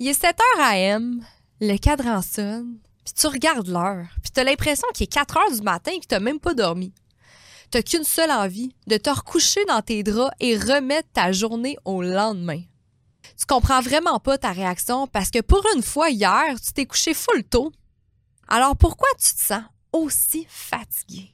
Il 0.00 0.08
est 0.08 0.14
7 0.14 0.36
h 0.36 0.60
AM, 0.60 1.24
le 1.60 1.76
cadran 1.76 2.20
sonne, 2.20 2.78
puis 3.04 3.14
tu 3.14 3.28
regardes 3.28 3.68
l'heure, 3.68 4.06
puis 4.22 4.32
tu 4.32 4.40
as 4.40 4.44
l'impression 4.44 4.88
qu'il 4.92 5.04
est 5.04 5.12
4 5.12 5.36
heures 5.36 5.52
du 5.52 5.62
matin 5.62 5.92
et 5.94 6.00
que 6.00 6.12
tu 6.12 6.20
même 6.20 6.40
pas 6.40 6.52
dormi. 6.52 6.92
Tu 7.70 7.80
qu'une 7.82 8.02
seule 8.02 8.32
envie, 8.32 8.74
de 8.88 8.96
te 8.96 9.10
recoucher 9.10 9.64
dans 9.66 9.82
tes 9.82 10.02
draps 10.02 10.34
et 10.40 10.56
remettre 10.56 11.08
ta 11.12 11.30
journée 11.30 11.76
au 11.84 12.02
lendemain. 12.02 12.60
Tu 13.38 13.46
comprends 13.46 13.80
vraiment 13.80 14.18
pas 14.18 14.36
ta 14.36 14.50
réaction 14.50 15.06
parce 15.06 15.30
que 15.30 15.40
pour 15.40 15.64
une 15.76 15.82
fois 15.82 16.10
hier, 16.10 16.60
tu 16.60 16.72
t'es 16.72 16.86
couché 16.86 17.14
full 17.14 17.44
tôt. 17.44 17.70
Alors 18.48 18.76
pourquoi 18.76 19.08
tu 19.16 19.32
te 19.32 19.40
sens 19.40 19.62
aussi 19.92 20.44
fatigué? 20.48 21.33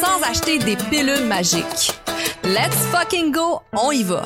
sans 0.00 0.22
acheter 0.22 0.58
des 0.58 0.76
pilules 0.76 1.26
magiques. 1.26 1.92
Let's 2.42 2.86
fucking 2.90 3.32
go, 3.32 3.60
on 3.72 3.90
y 3.90 4.02
va! 4.02 4.24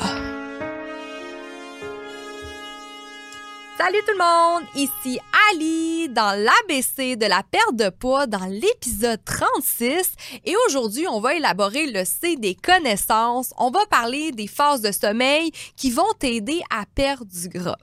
Salut 3.77 3.99
tout 4.07 4.13
le 4.13 4.17
monde, 4.17 4.63
ici 4.75 5.19
Ali 5.51 6.07
dans 6.07 6.39
l'ABC 6.39 7.17
de 7.17 7.25
la 7.25 7.43
perte 7.43 7.75
de 7.75 7.89
poids 7.89 8.25
dans 8.25 8.45
l'épisode 8.45 9.19
36 9.25 10.13
et 10.45 10.53
aujourd'hui 10.67 11.07
on 11.09 11.19
va 11.19 11.35
élaborer 11.35 11.87
le 11.87 12.05
C 12.05 12.37
des 12.37 12.55
connaissances. 12.55 13.53
On 13.57 13.71
va 13.71 13.85
parler 13.87 14.31
des 14.31 14.47
phases 14.47 14.81
de 14.81 14.93
sommeil 14.93 15.51
qui 15.75 15.91
vont 15.91 16.13
t'aider 16.17 16.61
à 16.69 16.85
perdre 16.95 17.25
du 17.25 17.49
gras 17.49 17.77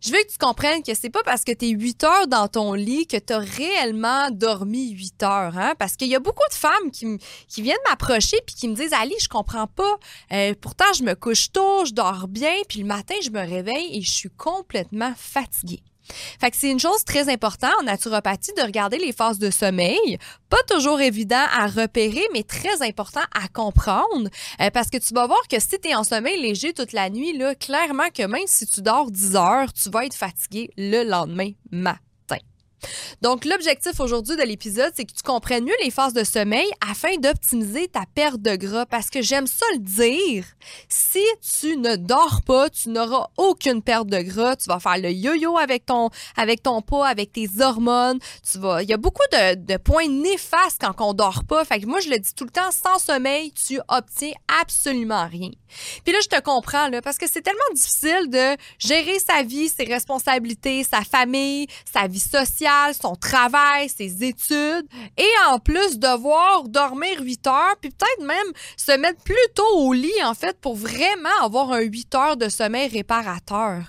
je 0.00 0.10
veux 0.10 0.18
que 0.22 0.32
tu 0.32 0.38
comprennes 0.38 0.82
que 0.82 0.94
c'est 0.94 1.10
pas 1.10 1.22
parce 1.22 1.44
que 1.44 1.52
tu 1.52 1.66
es 1.66 1.70
8 1.70 2.04
heures 2.04 2.26
dans 2.26 2.48
ton 2.48 2.72
lit 2.72 3.06
que 3.06 3.18
tu 3.18 3.32
as 3.32 3.38
réellement 3.38 4.30
dormi 4.30 4.90
8 4.90 5.22
heures. 5.22 5.58
Hein? 5.58 5.74
Parce 5.78 5.96
qu'il 5.96 6.08
y 6.08 6.14
a 6.14 6.20
beaucoup 6.20 6.48
de 6.48 6.54
femmes 6.54 6.90
qui, 6.92 7.18
qui 7.48 7.62
viennent 7.62 7.76
m'approcher 7.88 8.38
puis 8.46 8.54
qui 8.54 8.68
me 8.68 8.74
disent 8.74 8.92
Ali, 8.92 9.14
je 9.20 9.28
comprends 9.28 9.66
pas. 9.66 9.98
Euh, 10.32 10.54
pourtant, 10.60 10.92
je 10.96 11.02
me 11.02 11.14
couche 11.14 11.52
tôt, 11.52 11.84
je 11.84 11.92
dors 11.92 12.28
bien, 12.28 12.54
puis 12.68 12.80
le 12.80 12.86
matin, 12.86 13.14
je 13.22 13.30
me 13.30 13.40
réveille 13.40 13.98
et 13.98 14.02
je 14.02 14.10
suis 14.10 14.30
complètement 14.30 15.12
fatiguée. 15.16 15.82
Fait 16.40 16.50
que 16.50 16.56
c'est 16.56 16.70
une 16.70 16.80
chose 16.80 17.04
très 17.04 17.28
importante 17.28 17.72
en 17.80 17.84
naturopathie 17.84 18.52
de 18.56 18.62
regarder 18.62 18.98
les 18.98 19.12
phases 19.12 19.38
de 19.38 19.50
sommeil. 19.50 20.18
Pas 20.48 20.62
toujours 20.68 21.00
évident 21.00 21.44
à 21.52 21.66
repérer, 21.66 22.26
mais 22.32 22.42
très 22.42 22.82
important 22.82 23.20
à 23.34 23.48
comprendre. 23.48 24.28
Euh, 24.60 24.70
parce 24.70 24.90
que 24.90 24.98
tu 24.98 25.14
vas 25.14 25.26
voir 25.26 25.46
que 25.48 25.60
si 25.60 25.78
tu 25.80 25.88
es 25.88 25.94
en 25.94 26.04
sommeil 26.04 26.40
léger 26.40 26.72
toute 26.72 26.92
la 26.92 27.10
nuit, 27.10 27.36
là, 27.36 27.54
clairement 27.54 28.10
que 28.14 28.26
même 28.26 28.46
si 28.46 28.66
tu 28.66 28.82
dors 28.82 29.10
10 29.10 29.36
heures, 29.36 29.72
tu 29.72 29.90
vas 29.90 30.06
être 30.06 30.14
fatigué 30.14 30.70
le 30.76 31.04
lendemain 31.04 31.52
matin. 31.70 31.98
Donc, 33.22 33.44
l'objectif 33.44 34.00
aujourd'hui 34.00 34.36
de 34.36 34.42
l'épisode, 34.42 34.92
c'est 34.94 35.04
que 35.04 35.12
tu 35.12 35.22
comprennes 35.22 35.64
mieux 35.64 35.74
les 35.82 35.90
phases 35.90 36.12
de 36.12 36.24
sommeil 36.24 36.66
afin 36.88 37.16
d'optimiser 37.16 37.88
ta 37.88 38.04
perte 38.14 38.40
de 38.40 38.56
gras. 38.56 38.86
Parce 38.86 39.10
que 39.10 39.22
j'aime 39.22 39.46
ça 39.46 39.66
le 39.74 39.80
dire. 39.80 40.44
Si 40.88 41.24
tu 41.60 41.76
ne 41.76 41.96
dors 41.96 42.42
pas, 42.46 42.70
tu 42.70 42.88
n'auras 42.88 43.28
aucune 43.36 43.82
perte 43.82 44.08
de 44.08 44.20
gras. 44.20 44.56
Tu 44.56 44.68
vas 44.68 44.80
faire 44.80 44.98
le 44.98 45.10
yo-yo 45.10 45.56
avec 45.58 45.86
ton, 45.86 46.10
avec 46.36 46.60
avec 47.06 47.32
tes 47.32 47.48
hormones. 47.60 48.18
Tu 48.50 48.58
vas, 48.58 48.82
il 48.82 48.88
y 48.88 48.92
a 48.92 48.96
beaucoup 48.96 49.22
de, 49.32 49.76
points 49.76 50.08
néfastes 50.08 50.80
quand 50.80 50.94
on 51.00 51.14
dort 51.14 51.44
pas. 51.44 51.64
Fait 51.64 51.80
que 51.80 51.86
moi, 51.86 52.00
je 52.00 52.10
le 52.10 52.18
dis 52.18 52.34
tout 52.34 52.44
le 52.44 52.50
temps, 52.50 52.70
sans 52.70 52.98
sommeil, 52.98 53.52
tu 53.52 53.80
obtiens 53.88 54.32
absolument 54.60 55.26
rien. 55.26 55.50
Puis 56.04 56.12
là, 56.12 56.18
je 56.22 56.28
te 56.28 56.40
comprends, 56.40 56.90
parce 57.02 57.18
que 57.18 57.26
c'est 57.30 57.42
tellement 57.42 57.60
difficile 57.74 58.28
de 58.28 58.56
gérer 58.78 59.18
sa 59.18 59.42
vie, 59.42 59.68
ses 59.68 59.84
responsabilités, 59.84 60.84
sa 60.84 61.02
famille, 61.02 61.66
sa 61.92 62.06
vie 62.06 62.18
sociale 62.18 62.69
son 63.00 63.16
travail, 63.16 63.88
ses 63.88 64.24
études, 64.24 64.86
et 65.16 65.30
en 65.48 65.58
plus 65.58 65.98
devoir 65.98 66.68
dormir 66.68 67.20
8 67.20 67.46
heures, 67.46 67.76
puis 67.80 67.90
peut-être 67.90 68.26
même 68.26 68.52
se 68.76 68.92
mettre 68.92 69.22
plus 69.22 69.36
tôt 69.54 69.76
au 69.76 69.92
lit, 69.92 70.22
en 70.24 70.34
fait, 70.34 70.58
pour 70.60 70.76
vraiment 70.76 71.28
avoir 71.40 71.72
un 71.72 71.80
8 71.80 72.14
heures 72.14 72.36
de 72.36 72.48
sommeil 72.48 72.88
réparateur. 72.88 73.82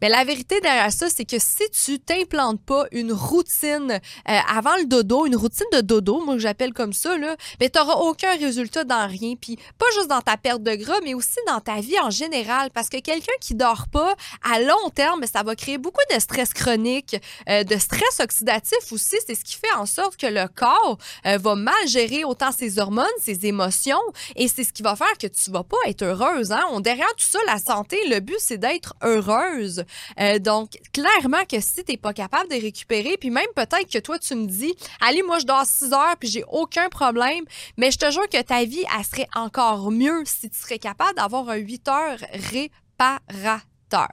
Mais 0.00 0.08
la 0.08 0.24
vérité 0.24 0.60
derrière 0.60 0.92
ça, 0.92 1.08
c'est 1.08 1.24
que 1.24 1.38
si 1.38 1.62
tu 1.70 1.98
t'implantes 1.98 2.60
pas 2.62 2.86
une 2.92 3.12
routine 3.12 4.00
euh, 4.28 4.38
avant 4.48 4.76
le 4.76 4.86
dodo, 4.86 5.26
une 5.26 5.36
routine 5.36 5.66
de 5.72 5.80
dodo, 5.80 6.20
moi 6.24 6.34
que 6.34 6.40
j'appelle 6.40 6.72
comme 6.72 6.92
ça, 6.92 7.16
là, 7.16 7.36
ben, 7.58 7.70
tu 7.70 7.78
n'auras 7.78 7.94
aucun 7.94 8.36
résultat 8.36 8.84
dans 8.84 9.06
rien. 9.06 9.34
Puis 9.40 9.56
pas 9.78 9.86
juste 9.94 10.08
dans 10.08 10.20
ta 10.20 10.36
perte 10.36 10.62
de 10.62 10.74
gras, 10.74 11.00
mais 11.02 11.14
aussi 11.14 11.38
dans 11.46 11.60
ta 11.60 11.80
vie 11.80 11.98
en 12.00 12.10
général. 12.10 12.70
Parce 12.70 12.88
que 12.88 12.98
quelqu'un 13.00 13.32
qui 13.40 13.54
dort 13.54 13.86
pas, 13.90 14.14
à 14.42 14.60
long 14.60 14.90
terme, 14.94 15.24
ça 15.32 15.42
va 15.42 15.54
créer 15.54 15.78
beaucoup 15.78 16.00
de 16.14 16.20
stress 16.20 16.52
chronique, 16.52 17.16
euh, 17.48 17.64
de 17.64 17.76
stress 17.76 18.20
oxydatif 18.22 18.92
aussi, 18.92 19.16
c'est 19.26 19.34
ce 19.34 19.44
qui 19.44 19.56
fait 19.56 19.72
en 19.76 19.86
sorte 19.86 20.16
que 20.16 20.26
le 20.26 20.46
corps 20.48 20.98
euh, 21.26 21.38
va 21.38 21.54
mal 21.54 21.86
gérer 21.86 22.24
autant 22.24 22.52
ses 22.52 22.78
hormones, 22.78 23.06
ses 23.20 23.46
émotions, 23.46 24.00
et 24.36 24.48
c'est 24.48 24.64
ce 24.64 24.72
qui 24.72 24.82
va 24.82 24.96
faire 24.96 25.18
que 25.18 25.26
tu 25.26 25.50
vas 25.50 25.64
pas 25.64 25.76
être 25.86 26.02
heureuse. 26.02 26.52
Hein? 26.52 26.80
Derrière 26.80 27.12
tout 27.16 27.26
ça, 27.26 27.38
la 27.46 27.58
santé, 27.58 27.98
le 28.08 28.20
but, 28.20 28.38
c'est 28.38 28.58
d'être 28.58 28.94
heureuse. 29.02 29.84
Euh, 30.20 30.38
donc, 30.38 30.78
clairement 30.92 31.44
que 31.48 31.60
si 31.60 31.84
tu 31.84 31.92
n'es 31.92 31.98
pas 31.98 32.12
capable 32.12 32.48
de 32.50 32.60
récupérer, 32.60 33.16
puis 33.18 33.30
même 33.30 33.46
peut-être 33.54 33.90
que 33.90 33.98
toi, 33.98 34.18
tu 34.18 34.34
me 34.34 34.46
dis, 34.46 34.74
allez, 35.00 35.22
moi, 35.22 35.38
je 35.38 35.46
dors 35.46 35.66
6 35.66 35.92
heures, 35.92 36.16
puis 36.18 36.28
j'ai 36.28 36.44
aucun 36.48 36.88
problème, 36.88 37.44
mais 37.76 37.90
je 37.90 37.98
te 37.98 38.10
jure 38.10 38.28
que 38.28 38.40
ta 38.42 38.64
vie, 38.64 38.84
elle 38.96 39.04
serait 39.04 39.28
encore 39.34 39.90
mieux 39.90 40.22
si 40.24 40.48
tu 40.50 40.58
serais 40.58 40.78
capable 40.78 41.16
d'avoir 41.16 41.48
un 41.48 41.56
8 41.56 41.88
heures 41.88 42.18
réparateur. 42.52 44.08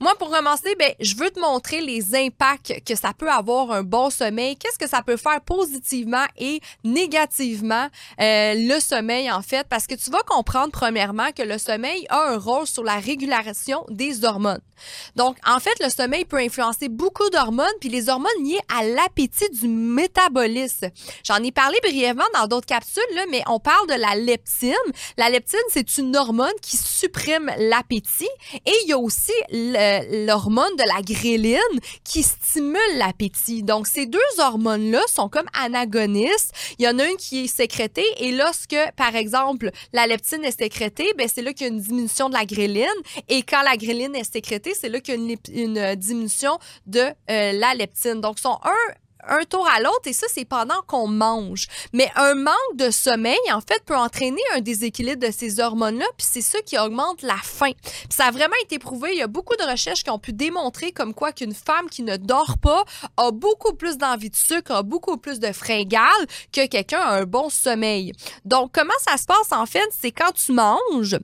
Moi, 0.00 0.12
pour 0.18 0.30
commencer, 0.30 0.74
ben, 0.78 0.92
je 1.00 1.14
veux 1.16 1.30
te 1.30 1.38
montrer 1.40 1.80
les 1.80 2.14
impacts 2.14 2.82
que 2.84 2.94
ça 2.94 3.12
peut 3.16 3.30
avoir 3.30 3.70
un 3.70 3.82
bon 3.82 4.10
sommeil. 4.10 4.56
Qu'est-ce 4.56 4.78
que 4.78 4.88
ça 4.88 5.02
peut 5.02 5.16
faire 5.16 5.40
positivement 5.42 6.24
et 6.36 6.60
négativement 6.84 7.88
euh, 8.20 8.54
le 8.56 8.80
sommeil, 8.80 9.30
en 9.30 9.42
fait, 9.42 9.66
parce 9.68 9.86
que 9.86 9.94
tu 9.94 10.10
vas 10.10 10.22
comprendre, 10.26 10.72
premièrement, 10.72 11.30
que 11.32 11.42
le 11.42 11.58
sommeil 11.58 12.06
a 12.08 12.32
un 12.32 12.38
rôle 12.38 12.66
sur 12.66 12.82
la 12.82 12.96
régulation 12.96 13.84
des 13.88 14.24
hormones. 14.24 14.60
Donc, 15.16 15.36
en 15.46 15.60
fait, 15.60 15.78
le 15.80 15.90
sommeil 15.90 16.24
peut 16.24 16.38
influencer 16.38 16.88
beaucoup 16.88 17.28
d'hormones, 17.30 17.66
puis 17.80 17.88
les 17.88 18.08
hormones 18.08 18.30
liées 18.42 18.60
à 18.76 18.84
l'appétit 18.84 19.48
du 19.50 19.68
métabolisme. 19.68 20.90
J'en 21.24 21.42
ai 21.42 21.52
parlé 21.52 21.78
brièvement 21.82 22.24
dans 22.34 22.46
d'autres 22.46 22.66
capsules, 22.66 23.02
là, 23.14 23.24
mais 23.30 23.42
on 23.46 23.60
parle 23.60 23.86
de 23.88 23.94
la 23.94 24.14
leptine. 24.16 24.72
La 25.16 25.30
leptine, 25.30 25.60
c'est 25.68 25.98
une 25.98 26.16
hormone 26.16 26.52
qui 26.60 26.76
supprime 26.76 27.50
l'appétit 27.58 28.28
et 28.54 28.72
il 28.84 28.88
y 28.88 28.92
a 28.92 28.98
aussi 28.98 29.32
l'hormone 29.50 30.74
de 30.76 30.84
la 30.94 31.02
gréline 31.02 31.80
qui 32.04 32.22
stimule 32.22 32.80
l'appétit. 32.96 33.62
Donc, 33.62 33.86
ces 33.86 34.06
deux 34.06 34.18
hormones-là 34.38 35.00
sont 35.08 35.28
comme 35.28 35.46
anagonistes. 35.58 36.52
Il 36.78 36.84
y 36.84 36.88
en 36.88 36.98
a 36.98 37.04
une 37.04 37.16
qui 37.16 37.44
est 37.44 37.48
sécrétée 37.48 38.06
et 38.18 38.32
lorsque, 38.32 38.76
par 38.96 39.14
exemple, 39.16 39.70
la 39.92 40.06
leptine 40.06 40.44
est 40.44 40.58
sécrétée, 40.58 41.12
ben 41.16 41.28
c'est 41.32 41.42
là 41.42 41.52
qu'il 41.52 41.66
y 41.66 41.70
a 41.70 41.72
une 41.72 41.80
diminution 41.80 42.28
de 42.28 42.34
la 42.34 42.44
gréline. 42.44 42.86
Et 43.28 43.42
quand 43.42 43.62
la 43.62 43.76
gréline 43.76 44.14
est 44.14 44.30
sécrétée, 44.30 44.74
c'est 44.78 44.88
là 44.88 45.00
qu'il 45.00 45.14
y 45.14 45.18
a 45.18 45.64
une, 45.64 45.94
diminution 45.96 46.58
de 46.86 47.00
euh, 47.00 47.52
la 47.52 47.74
leptine. 47.74 48.20
Donc, 48.20 48.38
sont 48.38 48.58
un 48.64 48.94
un 49.28 49.44
tour 49.44 49.68
à 49.68 49.80
l'autre 49.80 50.06
et 50.06 50.12
ça, 50.12 50.26
c'est 50.32 50.44
pendant 50.44 50.80
qu'on 50.86 51.08
mange. 51.08 51.66
Mais 51.92 52.10
un 52.16 52.34
manque 52.34 52.76
de 52.76 52.90
sommeil, 52.90 53.38
en 53.52 53.60
fait, 53.60 53.82
peut 53.84 53.96
entraîner 53.96 54.42
un 54.54 54.60
déséquilibre 54.60 55.26
de 55.26 55.32
ces 55.32 55.60
hormones-là, 55.60 56.06
puis 56.16 56.26
c'est 56.30 56.42
ça 56.42 56.60
qui 56.62 56.78
augmente 56.78 57.22
la 57.22 57.36
faim. 57.42 57.72
Ça 58.10 58.26
a 58.26 58.30
vraiment 58.30 58.56
été 58.62 58.78
prouvé. 58.78 59.10
Il 59.12 59.18
y 59.18 59.22
a 59.22 59.26
beaucoup 59.26 59.56
de 59.56 59.70
recherches 59.70 60.04
qui 60.04 60.10
ont 60.10 60.18
pu 60.18 60.32
démontrer 60.32 60.92
comme 60.92 61.14
quoi 61.14 61.32
qu'une 61.32 61.54
femme 61.54 61.88
qui 61.90 62.02
ne 62.02 62.16
dort 62.16 62.58
pas 62.58 62.84
a 63.16 63.30
beaucoup 63.30 63.74
plus 63.74 63.98
d'envie 63.98 64.30
de 64.30 64.36
sucre, 64.36 64.72
a 64.72 64.82
beaucoup 64.82 65.16
plus 65.16 65.38
de 65.38 65.52
fringales 65.52 66.26
que 66.52 66.66
quelqu'un 66.66 67.00
a 67.00 67.20
un 67.20 67.24
bon 67.24 67.48
sommeil. 67.50 68.12
Donc, 68.44 68.72
comment 68.72 68.92
ça 69.00 69.16
se 69.16 69.26
passe, 69.26 69.52
en 69.52 69.66
fait? 69.66 69.88
C'est 69.90 70.12
quand 70.12 70.32
tu 70.32 70.52
manges, 70.52 71.18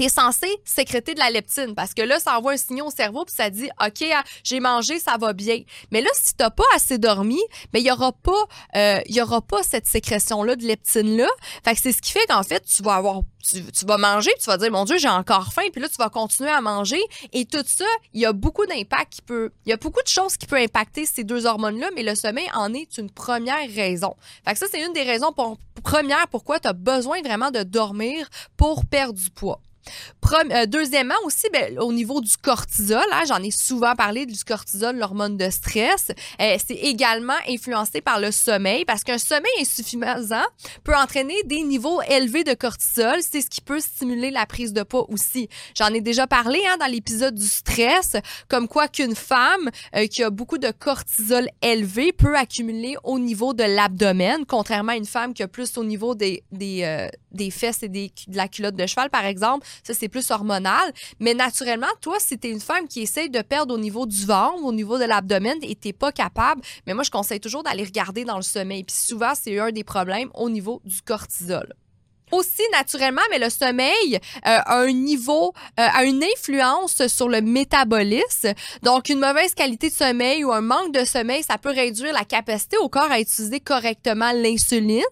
tu 0.00 0.06
es 0.06 0.08
censé 0.08 0.46
sécréter 0.64 1.12
de 1.12 1.18
la 1.18 1.30
leptine 1.30 1.74
parce 1.74 1.92
que 1.92 2.00
là, 2.00 2.18
ça 2.18 2.38
envoie 2.38 2.52
un 2.52 2.56
signal 2.56 2.86
au 2.86 2.90
cerveau 2.90 3.26
puis 3.26 3.34
ça 3.34 3.50
dit 3.50 3.68
OK, 3.84 4.04
ah, 4.14 4.24
j'ai 4.42 4.58
mangé, 4.58 4.98
ça 4.98 5.18
va 5.18 5.34
bien. 5.34 5.60
Mais 5.90 6.00
là, 6.00 6.08
si 6.14 6.34
tu 6.34 6.38
pas 6.38 6.64
assez 6.74 6.96
dormi, 6.96 7.40
mais 7.72 7.80
il 7.80 7.86
y 7.86 7.92
aura 7.92 8.12
pas 8.12 8.44
euh, 8.76 9.00
aura 9.20 9.42
pas 9.42 9.62
cette 9.62 9.86
sécrétion 9.86 10.42
là 10.42 10.56
de 10.56 10.64
leptine 10.64 11.18
là. 11.18 11.28
Fait 11.64 11.74
que 11.74 11.80
c'est 11.80 11.92
ce 11.92 12.00
qui 12.00 12.12
fait 12.12 12.26
qu'en 12.28 12.42
fait, 12.42 12.64
tu 12.64 12.82
vas 12.82 12.94
avoir 12.94 13.20
tu, 13.46 13.86
vas 13.86 13.98
manger, 13.98 14.30
tu 14.38 14.46
vas 14.46 14.56
dire 14.56 14.70
mon 14.70 14.84
dieu, 14.84 14.98
j'ai 14.98 15.08
encore 15.08 15.52
faim, 15.52 15.62
puis 15.72 15.80
là 15.80 15.88
tu 15.88 15.96
vas 15.96 16.08
continuer 16.08 16.50
à 16.50 16.60
manger 16.60 17.00
et 17.32 17.44
tout 17.44 17.64
ça, 17.66 17.86
il 18.12 18.20
y 18.20 18.26
a 18.26 18.32
beaucoup 18.32 18.66
d'impact 18.66 19.14
qui 19.14 19.22
peut 19.22 19.50
il 19.66 19.70
y 19.70 19.72
a 19.72 19.76
beaucoup 19.76 20.02
de 20.02 20.08
choses 20.08 20.36
qui 20.36 20.46
peuvent 20.46 20.62
impacter 20.62 21.04
ces 21.04 21.24
deux 21.24 21.46
hormones 21.46 21.78
là, 21.78 21.90
mais 21.94 22.02
le 22.02 22.14
sommeil 22.14 22.48
en 22.54 22.72
est 22.72 22.96
une 22.96 23.10
première 23.10 23.68
raison. 23.74 24.14
Fait 24.46 24.52
que 24.52 24.58
ça 24.58 24.66
c'est 24.70 24.84
une 24.84 24.92
des 24.92 25.02
raisons 25.02 25.32
pour, 25.32 25.58
premières 25.82 26.28
pourquoi 26.28 26.58
tu 26.58 26.68
as 26.68 26.72
besoin 26.72 27.20
vraiment 27.22 27.50
de 27.50 27.62
dormir 27.62 28.28
pour 28.56 28.86
perdre 28.86 29.14
du 29.14 29.30
poids. 29.30 29.60
Euh, 30.32 30.66
deuxièmement 30.66 31.14
aussi, 31.24 31.48
ben, 31.52 31.78
au 31.78 31.92
niveau 31.92 32.20
du 32.20 32.36
cortisol, 32.36 33.04
hein, 33.12 33.22
j'en 33.26 33.42
ai 33.42 33.50
souvent 33.50 33.94
parlé 33.94 34.26
du 34.26 34.42
cortisol, 34.44 34.96
l'hormone 34.96 35.36
de 35.36 35.50
stress, 35.50 36.12
euh, 36.40 36.56
c'est 36.64 36.74
également 36.74 37.34
influencé 37.48 38.00
par 38.00 38.20
le 38.20 38.30
sommeil 38.30 38.84
parce 38.84 39.02
qu'un 39.02 39.18
sommeil 39.18 39.50
insuffisant 39.60 40.44
peut 40.84 40.94
entraîner 40.94 41.34
des 41.44 41.62
niveaux 41.62 42.00
élevés 42.02 42.44
de 42.44 42.54
cortisol. 42.54 43.18
C'est 43.20 43.40
ce 43.40 43.50
qui 43.50 43.60
peut 43.60 43.80
stimuler 43.80 44.30
la 44.30 44.46
prise 44.46 44.72
de 44.72 44.82
poids 44.82 45.10
aussi. 45.10 45.48
J'en 45.76 45.88
ai 45.88 46.00
déjà 46.00 46.26
parlé 46.26 46.60
hein, 46.68 46.76
dans 46.78 46.86
l'épisode 46.86 47.34
du 47.34 47.46
stress, 47.46 48.16
comme 48.48 48.68
quoi 48.68 48.88
qu'une 48.88 49.16
femme 49.16 49.70
euh, 49.96 50.06
qui 50.06 50.22
a 50.22 50.30
beaucoup 50.30 50.58
de 50.58 50.70
cortisol 50.70 51.48
élevé 51.62 52.12
peut 52.12 52.36
accumuler 52.36 52.96
au 53.02 53.18
niveau 53.18 53.52
de 53.52 53.64
l'abdomen, 53.64 54.44
contrairement 54.46 54.92
à 54.92 54.96
une 54.96 55.06
femme 55.06 55.34
qui 55.34 55.42
a 55.42 55.48
plus 55.48 55.76
au 55.76 55.84
niveau 55.84 56.14
des, 56.14 56.44
des, 56.52 57.08
des 57.32 57.50
fesses 57.50 57.82
et 57.82 57.88
des, 57.88 58.12
de 58.28 58.36
la 58.36 58.48
culotte 58.48 58.76
de 58.76 58.86
cheval, 58.86 59.10
par 59.10 59.24
exemple. 59.24 59.66
Ça, 59.84 59.94
c'est 59.94 60.08
plus 60.08 60.30
hormonal. 60.30 60.92
Mais 61.18 61.34
naturellement, 61.34 61.86
toi, 62.00 62.18
si 62.18 62.38
tu 62.38 62.48
es 62.48 62.50
une 62.50 62.60
femme 62.60 62.88
qui 62.88 63.00
essaye 63.00 63.30
de 63.30 63.42
perdre 63.42 63.74
au 63.74 63.78
niveau 63.78 64.06
du 64.06 64.26
ventre, 64.26 64.62
au 64.62 64.72
niveau 64.72 64.98
de 64.98 65.04
l'abdomen 65.04 65.58
et 65.62 65.76
tu 65.76 65.92
pas 65.92 66.12
capable, 66.12 66.62
mais 66.86 66.94
moi, 66.94 67.04
je 67.04 67.10
conseille 67.10 67.40
toujours 67.40 67.62
d'aller 67.62 67.84
regarder 67.84 68.24
dans 68.24 68.36
le 68.36 68.42
sommeil. 68.42 68.84
Puis 68.84 68.96
souvent, 68.96 69.32
c'est 69.34 69.58
un 69.58 69.72
des 69.72 69.84
problèmes 69.84 70.30
au 70.34 70.48
niveau 70.48 70.80
du 70.84 71.02
cortisol. 71.02 71.74
Aussi, 72.32 72.62
naturellement, 72.72 73.22
mais 73.30 73.38
le 73.38 73.50
sommeil 73.50 74.14
euh, 74.14 74.18
a 74.44 74.80
un 74.80 74.92
niveau, 74.92 75.52
euh, 75.78 75.86
a 75.92 76.04
une 76.04 76.22
influence 76.22 77.06
sur 77.08 77.28
le 77.28 77.40
métabolisme. 77.40 78.52
Donc, 78.82 79.08
une 79.08 79.18
mauvaise 79.18 79.54
qualité 79.54 79.90
de 79.90 79.94
sommeil 79.94 80.44
ou 80.44 80.52
un 80.52 80.60
manque 80.60 80.92
de 80.92 81.04
sommeil, 81.04 81.42
ça 81.42 81.58
peut 81.58 81.70
réduire 81.70 82.12
la 82.12 82.24
capacité 82.24 82.76
au 82.78 82.88
corps 82.88 83.10
à 83.10 83.20
utiliser 83.20 83.60
correctement 83.60 84.32
l'insuline. 84.32 85.02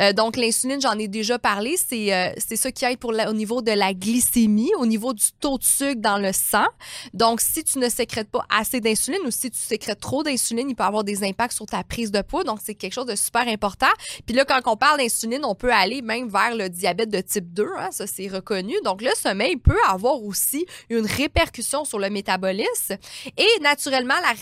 Euh, 0.00 0.12
donc, 0.12 0.36
l'insuline, 0.36 0.80
j'en 0.80 0.98
ai 0.98 1.08
déjà 1.08 1.38
parlé, 1.38 1.76
c'est 1.76 2.34
c'est 2.38 2.56
ça 2.56 2.70
qui 2.72 2.84
aide 2.84 2.98
pour 2.98 3.12
au 3.12 3.32
niveau 3.32 3.62
de 3.62 3.70
la 3.70 3.94
glycémie, 3.94 4.70
au 4.78 4.86
niveau 4.86 5.12
du 5.12 5.24
taux 5.40 5.58
de 5.58 5.64
sucre 5.64 6.00
dans 6.00 6.18
le 6.18 6.32
sang. 6.32 6.66
Donc, 7.12 7.40
si 7.40 7.62
tu 7.64 7.78
ne 7.78 7.88
sécrètes 7.88 8.30
pas 8.30 8.44
assez 8.50 8.80
d'insuline 8.80 9.20
ou 9.24 9.30
si 9.30 9.50
tu 9.50 9.58
sécrètes 9.58 10.00
trop 10.00 10.22
d'insuline, 10.22 10.68
il 10.68 10.74
peut 10.74 10.84
avoir 10.84 11.04
des 11.04 11.24
impacts 11.24 11.54
sur 11.54 11.66
ta 11.66 11.82
prise 11.84 12.10
de 12.10 12.22
poids. 12.22 12.44
Donc, 12.44 12.58
c'est 12.62 12.74
quelque 12.74 12.92
chose 12.92 13.06
de 13.06 13.16
super 13.16 13.46
important. 13.48 13.86
Puis 14.26 14.34
là, 14.34 14.44
quand 14.44 14.60
on 14.66 14.76
parle 14.76 14.98
d'insuline, 14.98 15.44
on 15.44 15.54
peut 15.54 15.72
aller 15.72 16.02
même 16.02 16.28
vers 16.28 16.54
le 16.54 16.63
diabète 16.68 17.10
de 17.10 17.20
type 17.20 17.52
2, 17.52 17.66
hein, 17.78 17.90
ça 17.90 18.06
c'est 18.06 18.28
reconnu. 18.28 18.74
Donc 18.84 19.02
le 19.02 19.10
sommeil 19.16 19.56
peut 19.56 19.78
avoir 19.88 20.22
aussi 20.22 20.66
une 20.90 21.06
répercussion 21.06 21.84
sur 21.84 21.98
le 21.98 22.10
métabolisme 22.10 22.96
et 23.36 23.60
naturellement 23.60 24.14
la 24.22 24.34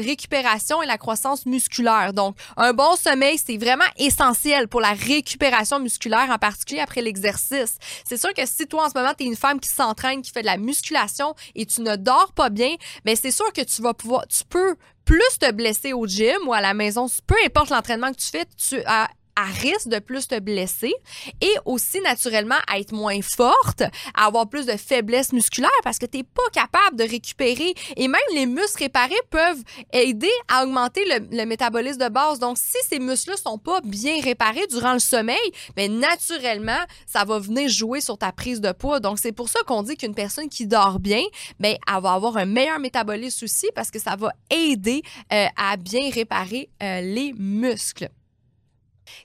récupération 0.00 0.82
et 0.82 0.86
la 0.86 0.98
croissance 0.98 1.46
musculaire. 1.46 2.12
Donc 2.12 2.36
un 2.56 2.72
bon 2.72 2.96
sommeil, 2.96 3.38
c'est 3.38 3.56
vraiment 3.56 3.84
essentiel 3.96 4.68
pour 4.68 4.80
la 4.80 4.92
récupération 4.92 5.78
musculaire, 5.78 6.28
en 6.30 6.38
particulier 6.38 6.80
après 6.80 7.02
l'exercice. 7.02 7.76
C'est 8.04 8.18
sûr 8.18 8.32
que 8.34 8.46
si 8.46 8.66
toi 8.66 8.86
en 8.86 8.90
ce 8.90 8.98
moment 8.98 9.12
tu 9.16 9.24
es 9.24 9.26
une 9.26 9.36
femme 9.36 9.60
qui 9.60 9.68
s'entraîne, 9.68 10.22
qui 10.22 10.30
fait 10.30 10.42
de 10.42 10.46
la 10.46 10.56
musculation 10.56 11.34
et 11.54 11.66
tu 11.66 11.80
ne 11.82 11.96
dors 11.96 12.32
pas 12.32 12.50
bien, 12.50 12.74
mais 13.04 13.16
c'est 13.16 13.30
sûr 13.30 13.52
que 13.52 13.62
tu 13.62 13.82
vas 13.82 13.94
pouvoir, 13.94 14.26
tu 14.28 14.44
peux 14.48 14.76
plus 15.04 15.38
te 15.40 15.50
blesser 15.52 15.92
au 15.92 16.06
gym 16.06 16.36
ou 16.46 16.52
à 16.52 16.60
la 16.60 16.74
maison, 16.74 17.06
peu 17.26 17.36
importe 17.44 17.70
l'entraînement 17.70 18.12
que 18.12 18.18
tu 18.18 18.26
fais, 18.26 18.44
tu 18.56 18.82
as 18.86 19.08
à 19.36 19.44
risque 19.44 19.88
de 19.88 19.98
plus 19.98 20.26
te 20.28 20.38
blesser 20.40 20.94
et 21.40 21.54
aussi 21.64 22.00
naturellement 22.00 22.56
à 22.66 22.78
être 22.78 22.92
moins 22.92 23.20
forte, 23.22 23.82
à 24.14 24.26
avoir 24.26 24.48
plus 24.48 24.66
de 24.66 24.72
faiblesse 24.72 25.32
musculaire 25.32 25.70
parce 25.84 25.98
que 25.98 26.06
tu 26.06 26.18
n'es 26.18 26.24
pas 26.24 26.48
capable 26.52 26.96
de 26.96 27.04
récupérer 27.04 27.74
et 27.96 28.08
même 28.08 28.20
les 28.34 28.46
muscles 28.46 28.84
réparés 28.84 29.14
peuvent 29.30 29.62
aider 29.92 30.30
à 30.48 30.64
augmenter 30.64 31.04
le, 31.04 31.44
métabolisme 31.44 32.00
de 32.00 32.08
base. 32.08 32.38
Donc 32.38 32.56
si 32.58 32.78
ces 32.88 32.98
muscles-là 32.98 33.36
sont 33.36 33.58
pas 33.58 33.80
bien 33.82 34.20
réparés 34.22 34.66
durant 34.68 34.94
le 34.94 34.98
sommeil, 34.98 35.36
mais 35.76 35.88
ben, 35.88 36.00
naturellement, 36.00 36.80
ça 37.06 37.24
va 37.24 37.38
venir 37.38 37.68
jouer 37.68 38.00
sur 38.00 38.16
ta 38.18 38.32
prise 38.32 38.60
de 38.60 38.72
poids. 38.72 39.00
Donc 39.00 39.18
c'est 39.18 39.32
pour 39.32 39.48
ça 39.48 39.60
qu'on 39.66 39.82
dit 39.82 39.96
qu'une 39.96 40.14
personne 40.14 40.48
qui 40.48 40.66
dort 40.66 40.98
bien, 40.98 41.22
ben 41.60 41.76
elle 41.86 42.02
va 42.02 42.12
avoir 42.12 42.36
un 42.38 42.46
meilleur 42.46 42.78
métabolisme 42.78 43.44
aussi 43.44 43.68
parce 43.74 43.90
que 43.90 43.98
ça 43.98 44.16
va 44.16 44.32
aider 44.50 45.02
euh, 45.32 45.46
à 45.56 45.76
bien 45.76 46.10
réparer 46.10 46.70
euh, 46.82 47.00
les 47.00 47.32
muscles. 47.34 48.08